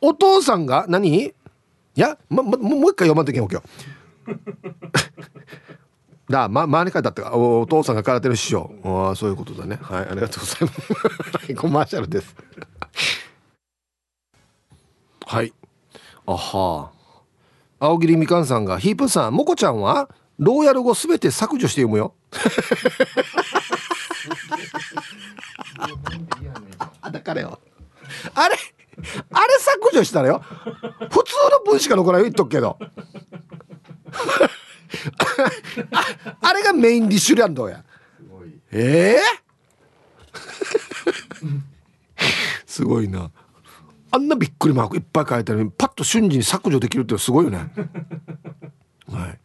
[0.00, 1.34] お父さんが何？
[1.94, 3.62] いや、ま、ま、もう一回読まんといけんわけよ。
[6.30, 8.70] だ、ま、周りからだってお父さんが空手の師匠。
[8.84, 9.78] ああそういうことだね。
[9.82, 10.80] はいありがとうございます。
[11.46, 12.34] はい、コマーシャルです。
[15.26, 15.52] はい。
[16.26, 16.90] あは。
[17.80, 20.08] あ青桐みかんさんが「ヒープさんもこちゃんは
[20.38, 22.14] ローヤル語すべて削除して読むよ」
[27.10, 27.58] だからよ。
[28.34, 28.56] あれ？
[29.30, 30.42] あれ削除したらよ
[31.10, 32.78] 普通の文しか残らない言っとくけど。
[35.90, 36.04] あ
[36.40, 37.82] あれがメインディッシュランドや。
[38.70, 41.60] ええー、
[42.66, 43.30] すごいな。
[44.10, 47.72] あんなびっくりマークいっぱい書いてあるパッと瞬時に削除できるってすごいよね。
[49.10, 49.38] はい。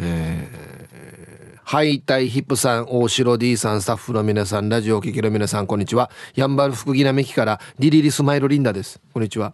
[0.00, 1.25] えー
[1.68, 6.12] ハイタイヒップさん、大城 D さん、スタッフの皆さん、ラジオを聴きの皆さん、こんにちは。
[6.36, 9.00] やんばる福木めきからリリリスマイルリンダです。
[9.12, 9.52] こんにちは。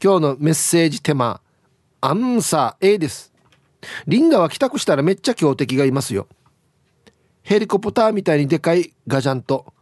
[0.00, 1.40] 今日のメッセージテーマ、
[2.02, 3.32] アンサー A です。
[4.06, 6.28] リンダは帰宅したらめっちゃ強敵がいますよ。
[7.42, 9.74] ヘリコプターみたいにでかいガジャンと、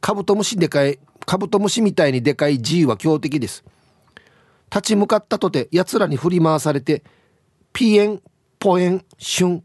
[0.00, 3.64] カブトムシでかい、カブトムシみたいにでかい G は強敵です。
[4.72, 7.02] 立ち向かったとて、奴らに振り回されて、
[7.72, 8.22] ピエン、
[8.60, 9.64] ポエン、シュン、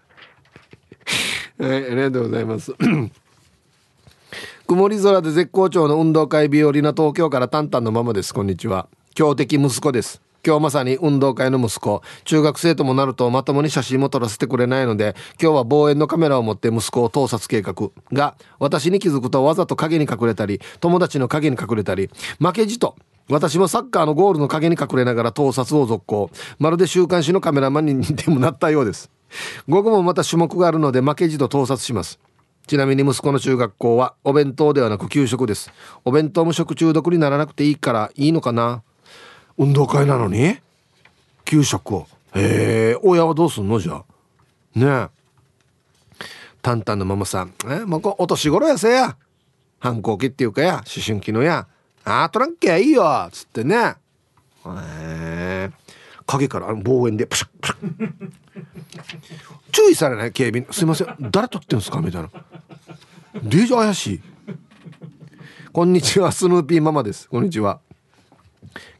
[1.61, 2.73] はいありがとうございます。
[4.65, 8.33] 曇り空で絶好調の運動会日和な東京からタンタンのままです。
[8.33, 8.87] こんにちは。
[9.13, 10.23] 強敵息子です。
[10.43, 12.01] 今日まさに運動会の息子。
[12.23, 17.75] 中学生ともなるとまともに写真も撮らせてくれないので今日は望遠のカメラを持って息子を盗撮計画。
[18.11, 22.09] が私に気づくとわざと影に隠れたり友達の影に隠れたり
[22.39, 22.95] 負けじと
[23.29, 26.31] 私もサッカーのゴールの影に隠れながら盗撮を続行。
[26.57, 29.11] まるで週刊誌のカメラマンにでもなったようです。
[29.67, 32.19] 午後もまた種目があるので負けじと盗撮します。
[32.67, 35.71] ちなみに息子の中学校はお弁当ではなく給食です。
[36.05, 38.83] お弁当も食中毒にならなくていいからいいのかな。
[39.57, 40.57] 運動会なのに？
[41.43, 42.07] 給食を？
[42.33, 44.03] へえ親はどうすんのじゃ？
[44.75, 45.07] ねえ。
[46.61, 47.53] タンタンのママさん。
[47.67, 49.17] えもうお年頃やせや。
[49.79, 51.67] 反抗期っていうかや思春期のや。
[52.05, 53.03] ああトランケいいよ。
[53.27, 53.75] っつってね。
[53.77, 53.95] へ
[54.65, 55.71] え
[56.31, 58.31] 影から望遠でプシュップシュッ。
[59.71, 60.65] 注意されない警備。
[60.71, 61.07] すいません。
[61.31, 62.01] 誰撮ってんすか？
[62.01, 62.29] みたいな。
[63.43, 64.21] デージ怪しい。
[65.71, 67.29] こんにちはスヌーピーママです。
[67.29, 67.79] こんにちは。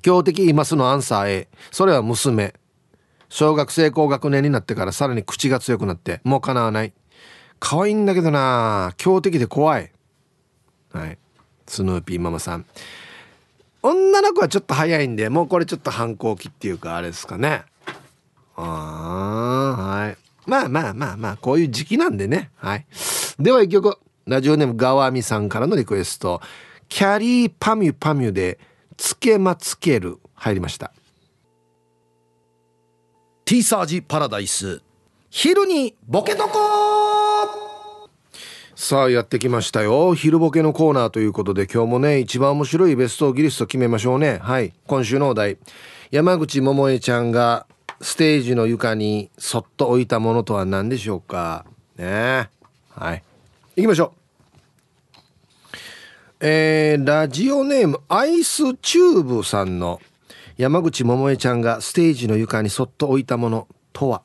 [0.01, 2.53] 強敵いますのアンサー A それは娘。
[3.29, 6.93] 小学生高学年になってからさらに口が強くなってもうかなわない。
[7.59, 8.93] 可愛いんだけどな。
[8.97, 9.91] 強敵で怖い。
[10.91, 11.17] はい。
[11.67, 12.65] スヌーピーママさん。
[13.83, 17.63] 女の子はちょっと早いんでもうこれちょっと反抗期っていうかあれですかね。
[18.55, 20.17] ああはい。
[20.45, 22.51] まあまあまあまあこういう時期なんでね。
[22.55, 22.85] はい。
[23.39, 23.97] では一曲。
[24.27, 26.41] ラジオネームガワミさんからのリクエスト。
[26.89, 28.59] キャリーパミュパミュで
[28.97, 30.93] つけまつける入りました。
[33.45, 34.81] ティーサージパラダイス。
[35.29, 36.90] 昼にボケとこ
[38.83, 40.15] さあやってきましたよ。
[40.15, 44.39] 昼ボケのコーナーということで今日もね一番面白いベストギリスト決めましょうね。
[44.41, 45.59] はい今週のお題。
[46.09, 47.67] 山口百恵ちゃんが
[48.01, 51.63] ステージの床にそっと置いたものとは何でしょうか？
[51.95, 52.49] ね。
[52.89, 53.23] はい。
[53.75, 55.67] 行きましょう。
[56.39, 60.01] えー、ラジオネームアイスチューブさんの
[60.57, 64.23] 山口百恵ちゃんがステージの床にそっと置いたものとは？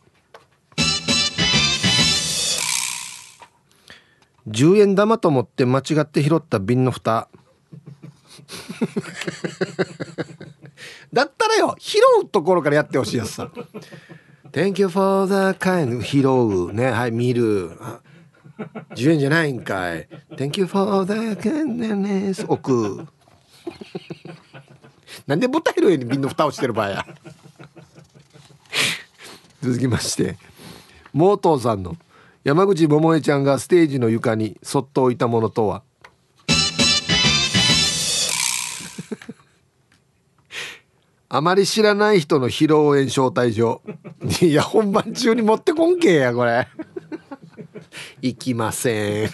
[4.48, 7.28] 10円玉と思って間違って拾った瓶の蓋。
[11.12, 13.50] だったらよ拾うところからやってほしいやつさ。
[14.52, 16.72] Thank you for the kind 拾う。
[16.72, 17.72] ねはい見る。
[18.94, 20.08] 10円じゃないんかい。
[20.30, 23.06] Thank you for the kindness 置く。
[25.26, 27.06] なんで舞台の上に瓶の蓋をしてる場合や。
[29.60, 30.38] 続きまして
[31.12, 31.96] モートーさんの。
[32.46, 35.82] 山口百恵ちゃんがステージの床にそっと置いたものとは？
[41.28, 43.82] あまり知らない人の披露宴招待状。
[44.40, 46.68] いや本番中に持ってこんけやこれ。
[48.22, 49.30] 行きません。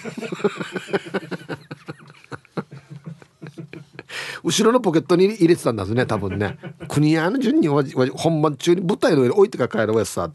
[4.42, 6.56] 後ろのポケットに入れてたんですね多分ね。
[6.88, 10.32] 国屋の順に本番中に舞台の上に置いてから帰るやつさ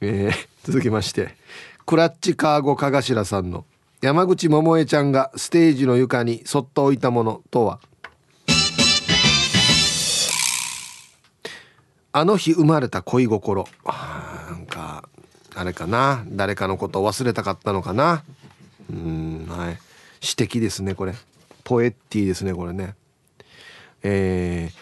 [0.00, 1.36] えー、続きまして
[1.86, 3.64] クラッチカーゴかがしらさんの
[4.00, 7.78] 山口百恵ちゃんがステージの床にそっと置いたものとは？
[12.10, 13.68] あの日生まれた恋心。
[13.84, 15.08] なんか
[15.54, 16.24] あれかな？
[16.30, 18.24] 誰かのことを忘れたかったのかな？
[18.90, 19.78] うんはい。
[20.18, 21.14] 詩的ですねこれ。
[21.62, 22.96] ポエッティですねこれね。
[24.02, 24.74] えー、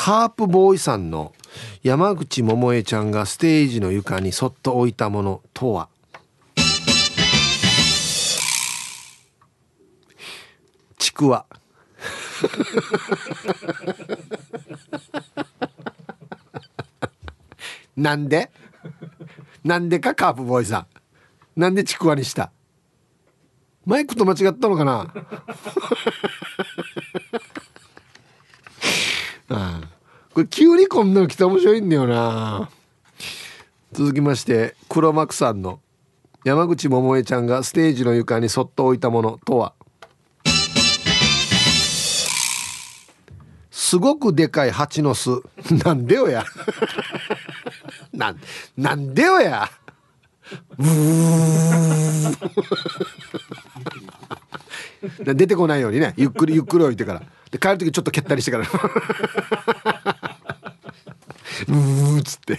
[0.00, 1.34] カープボーイさんの
[1.82, 5.88] 山口百恵ちゃんがステージの床にそっと置いたものとは？
[10.98, 11.46] ちくわ。
[17.96, 18.52] なんで？
[19.64, 20.86] なんでかカープボーイさん。
[21.60, 22.52] なんでちくわにした？
[23.84, 25.12] マイクと間違ったのかな？
[29.50, 29.88] ああ
[30.34, 32.70] これ急にこんなの来た面白いんだよな。
[33.92, 35.80] 続きまして黒幕さんの
[36.44, 39.72] 山口百恵ちゃんがステージの床にそっと置いたものとは？
[43.70, 45.30] すごくでかい蜂の巣。
[45.84, 46.44] なんでよや。
[48.12, 48.34] な
[48.76, 49.70] なんでよや。
[55.22, 57.22] 出てこないようにねゆっくりゆっくり置いてから。
[57.50, 58.64] で帰る時ちょっと蹴ったりしてから。
[61.68, 62.58] うーっつって。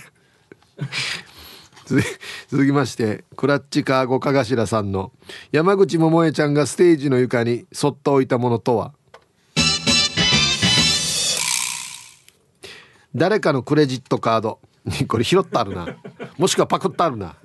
[2.50, 5.12] 続きましてクラッチカーゴかがしらさんの
[5.52, 8.94] 山口百恵ちゃんがステージの床にそっと置いたものとは？
[13.16, 14.60] 誰かのクレジットカード。
[15.08, 15.88] これ拾ってあるな。
[16.38, 17.36] もしくはパクってあるな。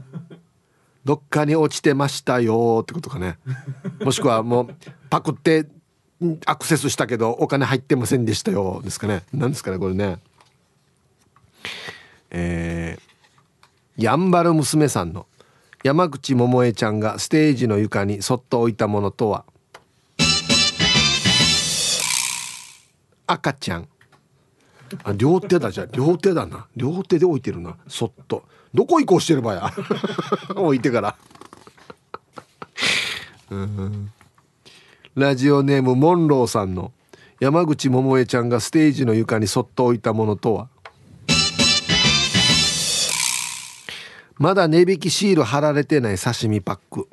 [1.05, 3.39] どっかに落ちてましたよってことかね。
[4.03, 4.75] もしくはもう
[5.11, 5.67] パクって
[6.47, 9.23] アクセスしたけどお金入ってませんでしたよですかね。
[9.33, 10.19] 何ですかねこれね。
[12.31, 15.27] えー、やんばる娘さんの
[15.83, 19.45] 山口百恵ちゃんがステージの床にそっと置いたものとは。
[23.27, 23.89] 赤ちゃん
[25.03, 25.71] あ両手だ。
[25.71, 26.67] じゃあ両手だな。
[26.77, 27.77] 両手で置いてるな。
[27.89, 28.45] そっと。
[28.73, 29.73] どこ移行してればや。
[30.57, 31.17] 置いてから。
[35.15, 36.93] ラジオネームモンローさんの
[37.39, 40.69] 山口百恵ちゃんがステージの床にそっと置いたものとは？
[44.37, 47.09] まだ値引きシール貼られてない刺身パック。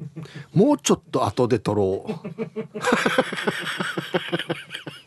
[0.53, 2.11] もうちょっと後で取ろう。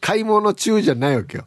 [0.00, 1.46] 買い物中じゃないわけよ。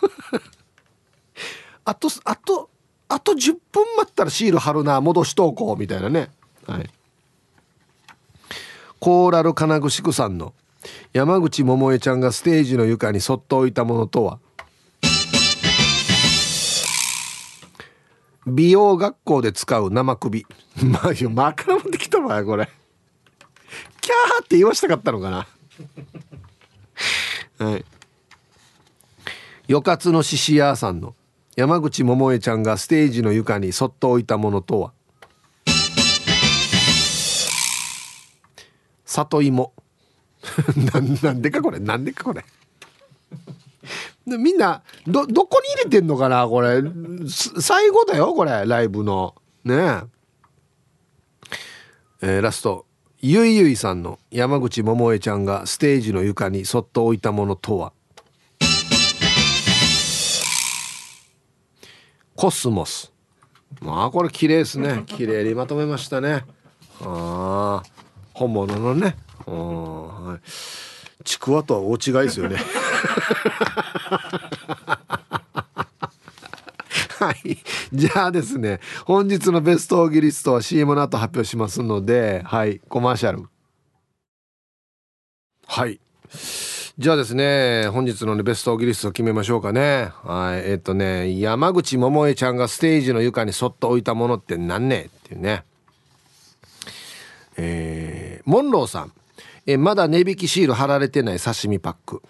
[1.84, 2.70] あとあと
[3.08, 6.30] あと10分待ったらシール貼るな戻しとこうみたいなね。
[6.66, 6.90] はい。
[9.00, 10.54] コーラル金具宿さんの
[11.12, 14.38] 山口百恵ちゃんがステージの床にそっと置いたものとは？
[18.46, 20.46] 美容学校で使う生首。
[20.82, 22.68] まあまあから持ってきたわこれ。
[24.00, 25.46] キャーって言わしたかったのかな。
[27.60, 27.84] はい。
[29.68, 31.14] よかつの獅子屋さんの
[31.56, 34.92] 山口百恵ちゃんがステージの床にそっと置いたものとは？
[39.04, 39.74] 里芋。
[41.22, 41.78] なんでかこれ？
[41.78, 42.42] なんでかこれ？
[44.24, 46.48] みんなどどこに入れてんのかな？
[46.48, 46.82] これ。
[47.60, 48.64] 最後だよこれ。
[48.66, 49.34] ライブの。
[49.64, 50.00] ね
[52.22, 52.86] えー、ラスト。
[53.22, 57.92] ゆいゆいさんの山口百恵ちゃんがステージの床にそっと置いたものとは？
[62.34, 63.12] コスモス。
[63.82, 65.02] まあこれ綺麗ですね。
[65.04, 66.46] 綺麗にまとめましたね。
[67.02, 67.88] ああ
[68.32, 69.18] 本物のね。
[69.44, 71.22] はい。
[71.22, 72.56] ちくわとは大違いですよね。
[77.20, 77.58] はい。
[77.92, 83.44] じゃあですね、本日のベストオーギリストは CM の後発表しますので、はい、コマーシャル。
[85.66, 86.00] はい。
[86.96, 90.10] じゃあですね、本日の、ね、ベストオーギリストを決めましょうかね。
[90.24, 90.70] はい。
[90.70, 95.64] えっ、とね、山口百恵ちゃんがステージの床にそっと置いたものって何ねっていうね。
[97.58, 99.12] えー、モンローさん。
[99.66, 102.22] えまだ値引きシール貼られてない刺身パック。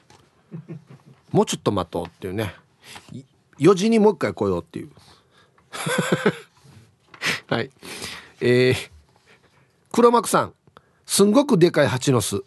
[1.30, 2.54] もうちょっと待とうっていうね。
[3.60, 4.90] 4時にもう一回来ようっていう。
[7.46, 7.70] はい。
[8.40, 8.90] えー、
[9.92, 10.54] 黒幕さん
[11.04, 12.42] すんごくでかい蜂の巣、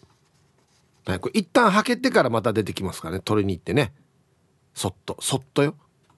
[1.05, 3.21] はい、これ一旦はけてからまた出てきますからね。
[3.21, 3.93] 取りに行ってね。
[4.73, 5.75] そっとそっとよ。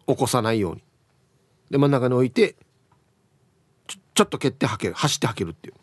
[0.08, 0.84] 起こさないように。
[1.72, 2.56] で真ん中に置いて
[3.88, 4.94] ちょちょっと蹴ってはける。
[4.94, 5.76] 走ってはけるっていう。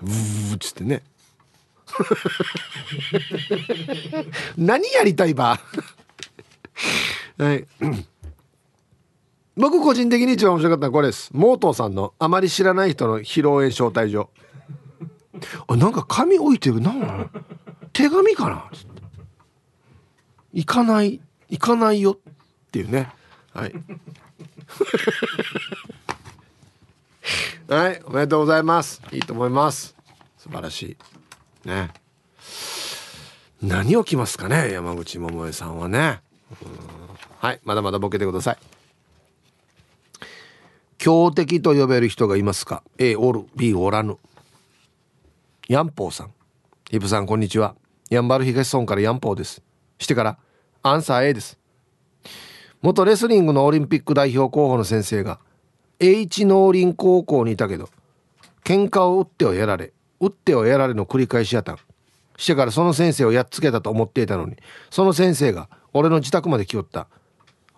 [0.00, 1.04] ブーっつってね。
[4.56, 5.60] 何やりたいば。
[7.38, 7.66] はい。
[9.56, 11.30] 僕個人的に一番面白かったのはこれです。
[11.34, 14.30] モートーさんのあまり知らない人の披露宴招待状。
[15.66, 16.92] あなんか紙置いてるな。
[17.92, 18.70] 手紙かな。
[20.54, 21.20] 行かない
[21.50, 22.16] 行かないよっ
[22.70, 23.10] ていうね。
[23.52, 23.74] はい。
[27.68, 29.02] はいおめでとうございます。
[29.12, 29.94] いいと思います。
[30.38, 30.96] 素晴らし
[31.64, 31.68] い。
[31.68, 31.90] ね。
[33.62, 36.20] 何を着ますかね山口百恵さんはね。
[37.38, 38.71] はいまだまだボケてください。
[41.02, 43.44] 強敵と呼べる人がいますか？A おる。
[43.56, 44.18] B おらぬ。
[45.66, 46.32] ヤンポーさん。
[46.92, 47.74] イブさんこんにちは。
[48.08, 49.62] ヤンバル東村からヤンポーです。
[49.98, 50.38] してから
[50.84, 51.58] アンサー A です。
[52.82, 55.40] 元レスリングのオリンピック代表候補の先生が
[55.98, 57.88] H 農林高校にいたけど
[58.62, 61.78] 喧嘩を打ってはやられ打ってはやられの繰り返しやったん。
[62.36, 64.54] してからその先生をやっつけたと思っていたのに
[64.88, 67.08] その先生が俺の自宅まで来よった。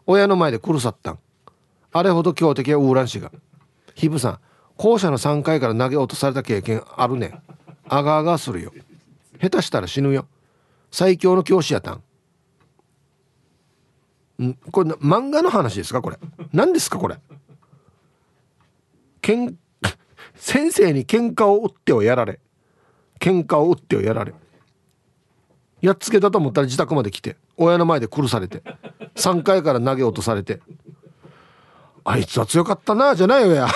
[0.07, 1.19] 親の前で苦さったん。
[1.97, 3.31] あれほど強敵はウーラン氏が。
[3.95, 4.39] ヒブさん
[4.77, 7.43] 校舎の3階から投げ落とされた経験あるねん。
[7.89, 8.73] あがあがするよ。
[9.41, 10.27] 下手したら死ぬよ。
[10.91, 12.03] 最強の教師やたん。
[14.43, 14.55] ん？
[14.73, 16.03] これ漫画の話ですか？
[16.03, 16.19] これ。
[16.53, 16.99] 何ですか？
[16.99, 17.17] これ。
[19.23, 19.57] けん
[20.35, 22.41] 先生に喧嘩を打ってはやられ。
[23.21, 24.35] 喧嘩を打ってはやられ。
[25.81, 28.63] やっつけたと思ったら自宅まで来て親の前で殺されて
[29.17, 30.61] 3階から投げ落とされて。
[32.05, 33.67] あいつは強かったなじゃないよや。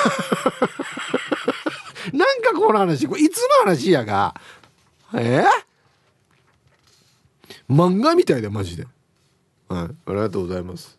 [2.13, 4.35] なんかこの話これいつの話やが。
[5.15, 5.43] え？
[7.69, 8.87] ー、漫画みたいでマジで。
[9.69, 10.99] はいありがとうございます。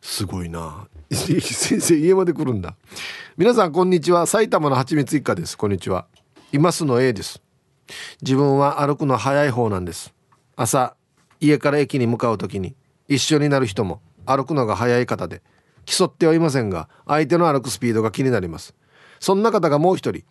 [0.00, 0.86] すごいな。
[1.10, 2.76] 先生家まで来るんだ。
[3.36, 4.26] 皆さんこんにちは。
[4.26, 5.58] 埼玉のはちみつ一家です。
[5.58, 6.06] こんにちは。
[6.52, 7.42] いますの A です。
[8.22, 10.14] 自分は歩くの早い方なんです。
[10.56, 10.94] 朝
[11.40, 12.76] 家から駅に向かう時に
[13.08, 15.42] 一緒になる人も歩くのが早い方で
[15.84, 18.74] 競ってはいませんが相手の歩くスピードが気になります。
[19.20, 20.24] そんな方がもう一人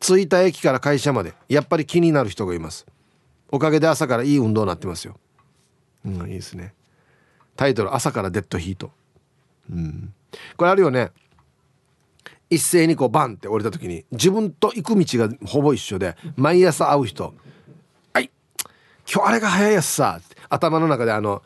[0.00, 2.86] 着いた駅から会社までやっぱり気になる人がいます。
[3.50, 5.18] おかげで朝からいい運動になってますよ。
[6.04, 6.74] うんいいですね。
[7.56, 8.90] タイトル朝からデッドヒート。
[9.70, 10.14] うん。
[10.56, 11.10] これあるよね。
[12.52, 17.32] 一斉にこうバンって降りた時に自分と行く道がほぼ一緒で毎朝会う人
[18.12, 18.30] 「はい
[19.10, 20.20] 今日あれが早いやつさ」
[20.50, 21.42] 頭の中であの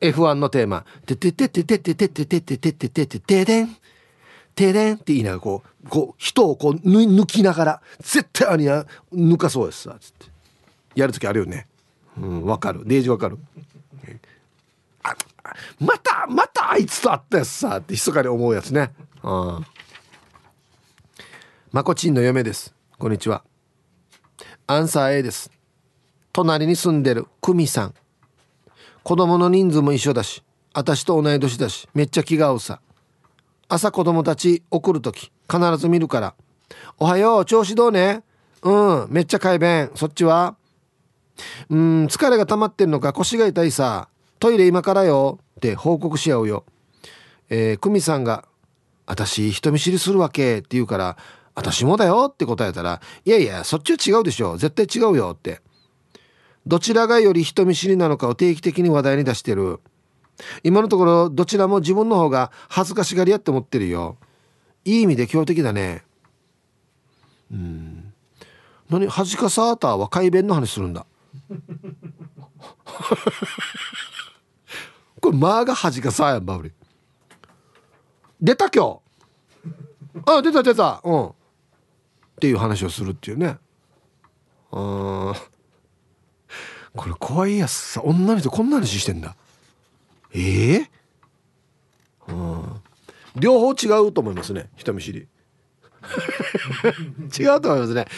[0.00, 3.76] F1 のテーマ「てててててててててててててててでん」
[4.54, 10.26] てでんって言いながらこうこう人をこう抜きながら絶対あには抜かそうですさつって。
[10.94, 11.66] やる時あるよね。
[12.18, 12.82] うんわかる。
[12.86, 13.38] デージわかる。
[15.02, 15.14] あ
[15.78, 18.92] またまたあいつと会ったやつさって密かに思うやつね。
[19.22, 19.60] あ。
[21.70, 22.74] まこちんの嫁です。
[22.98, 23.44] こんにちは。
[24.66, 25.50] アンサー A です。
[26.32, 27.94] 隣に住んでる久美さん。
[29.06, 30.42] 子供の人数も一緒だし
[30.74, 32.80] 私と同い年だしめっちゃ気が合うさ。
[33.68, 36.34] 朝子供たち送る時必ず見るから
[36.98, 38.24] 「おはよう調子どうね?
[38.64, 38.72] う
[39.04, 39.92] んめっちゃ快便。
[39.94, 40.56] そっちは?
[41.70, 43.12] うん疲れが溜まってんのか?
[43.12, 44.08] 腰が痛いさ。
[44.40, 46.64] トイレ今からよ」って報告し合うよ。
[47.48, 48.44] えー、久美さんが
[49.06, 51.16] 「私人見知りするわけ」って言うから
[51.54, 54.56] 「私もだよ」って答えたら「いやいやそっちは違うでしょ。
[54.56, 55.60] 絶対違うよ」って。
[56.66, 59.78] どちらがより人見知りなのかを定期的に話題に出してる。
[60.64, 64.16] 今のところどちらも自分の方が恥ずかしがり屋って思ってるよ。
[64.84, 66.02] いい意味で強敵だね。
[67.52, 68.12] うん。
[68.90, 71.06] 何恥かさーたは改弁の話するんだ。
[75.20, 76.72] これまあが恥かさやんばうり
[78.40, 79.00] 出た今
[80.24, 80.30] 日。
[80.30, 81.00] あ出た出た。
[81.04, 81.28] うん。
[81.28, 81.32] っ
[82.40, 83.58] ていう話をするっていうね。
[84.72, 85.34] うん
[86.96, 89.36] これ怖いやつさ女の人こんな話してんだ。
[90.32, 90.90] ええ？
[92.26, 92.80] ー、うん。
[93.36, 95.28] 両方違うと思いますね人見知り。
[97.38, 98.06] 違うと思いますね。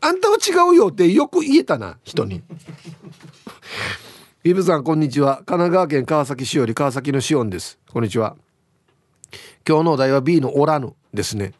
[0.00, 2.42] あんたは違うよってよく言えたな人に。
[4.42, 5.36] イブさんこんにちは。
[5.36, 7.78] 神奈川県川崎市より川崎のしおんです。
[7.90, 8.36] こんにちは。
[9.66, 11.54] 今日のお題は B のおらぬですね。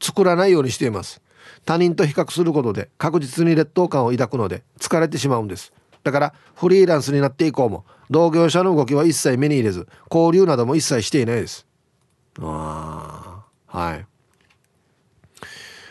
[0.00, 1.20] 作らないようにしています。
[1.64, 11.66] 他人と比較することで確実に劣等感を抱くので疲れてしまうんですだからフリーランスになっていこうも同業者の動きは一切目に入れず交流なども一切していないです
[12.40, 14.06] ああはい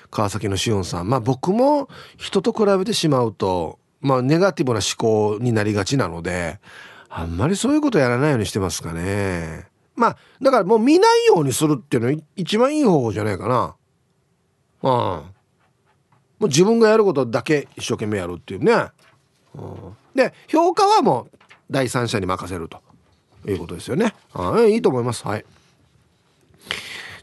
[0.10, 6.60] 川崎のしおんさんまあ僕も人と比べてしまうとまあ、ネガティブな思考になりがちなので、
[7.10, 9.66] あんまりそういうことやらないようにしてますかね。
[9.96, 13.76] まあ、だからもう見ないようにするっていうのは一番いい方法じゃないかな。
[14.84, 15.24] うん。
[16.40, 18.74] もう自分がやることだけ一生懸命やるっていうね。
[19.56, 21.38] うん、で、評価はもう
[21.72, 22.82] 第三者に任せると
[23.48, 24.14] いうことですよね。
[24.34, 25.26] あいいと思います。
[25.26, 25.46] はい。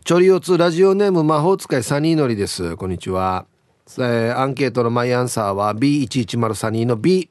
[0.05, 2.77] チョリオツラジオネーム魔法使いサニーノリです。
[2.77, 3.47] こんにちは。
[3.99, 7.29] えー、アンケートのマイアンサーは B1103 の B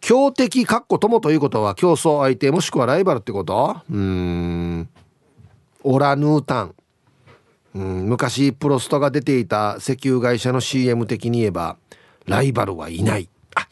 [0.00, 3.76] 強敵かっこ友ということは競争相手もしくはライバルってこと？
[3.90, 4.88] うん
[5.82, 6.74] オラヌータン
[7.74, 11.76] うん昔プロストが出ていた石油会社の CM 的に言えば
[12.26, 13.28] ライバルはいない。
[13.54, 13.66] あ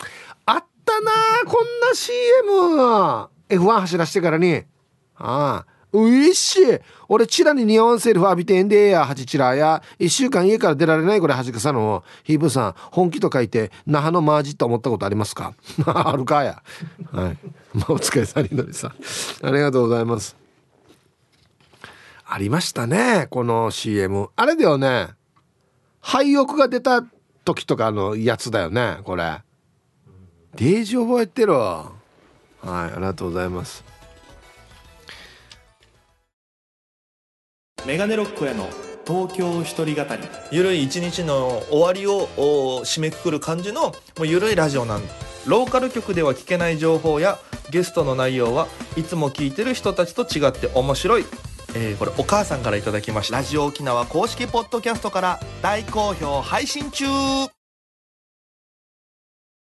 [0.46, 1.10] あったな
[1.46, 4.62] こんな CM F1 走らしてからに。
[5.16, 6.60] ああういし。
[7.08, 9.82] 俺チラに似合わんセリフ浴びてんでやハチチラや。
[9.98, 12.04] 一週間家から出られないこれはじかさの。
[12.24, 15.54] ヒーブさん本気と書いて那覇のマージと思ったことありますか？
[15.86, 16.62] あるかや。
[17.10, 17.38] はい。
[17.74, 18.92] まあお疲れさりのりさん。
[19.42, 20.36] ありがとうございます。
[22.30, 25.09] ありましたねこの CM あれだよね。
[26.00, 27.02] 廃屋が出た
[27.44, 29.38] 時とかのやつだよねこれ。
[30.55, 31.90] デージ覚えてるは
[32.62, 33.82] いありがとうございます。
[37.86, 38.68] メガネロックへの
[39.06, 40.22] 東京一人語り。
[40.50, 42.28] ゆるい一日の終わりを
[42.84, 45.02] 締めくくる感じのもうゆるいラジオなん。
[45.46, 47.38] ローカル局では聞けない情報や
[47.70, 48.68] ゲストの内容は
[48.98, 51.24] いつも聞いてる人たちと違って面白い、
[51.74, 53.36] えー、これお母さんから頂きました。
[53.36, 57.05] ラジオ沖縄公式ポッドキャストから大好評配信中。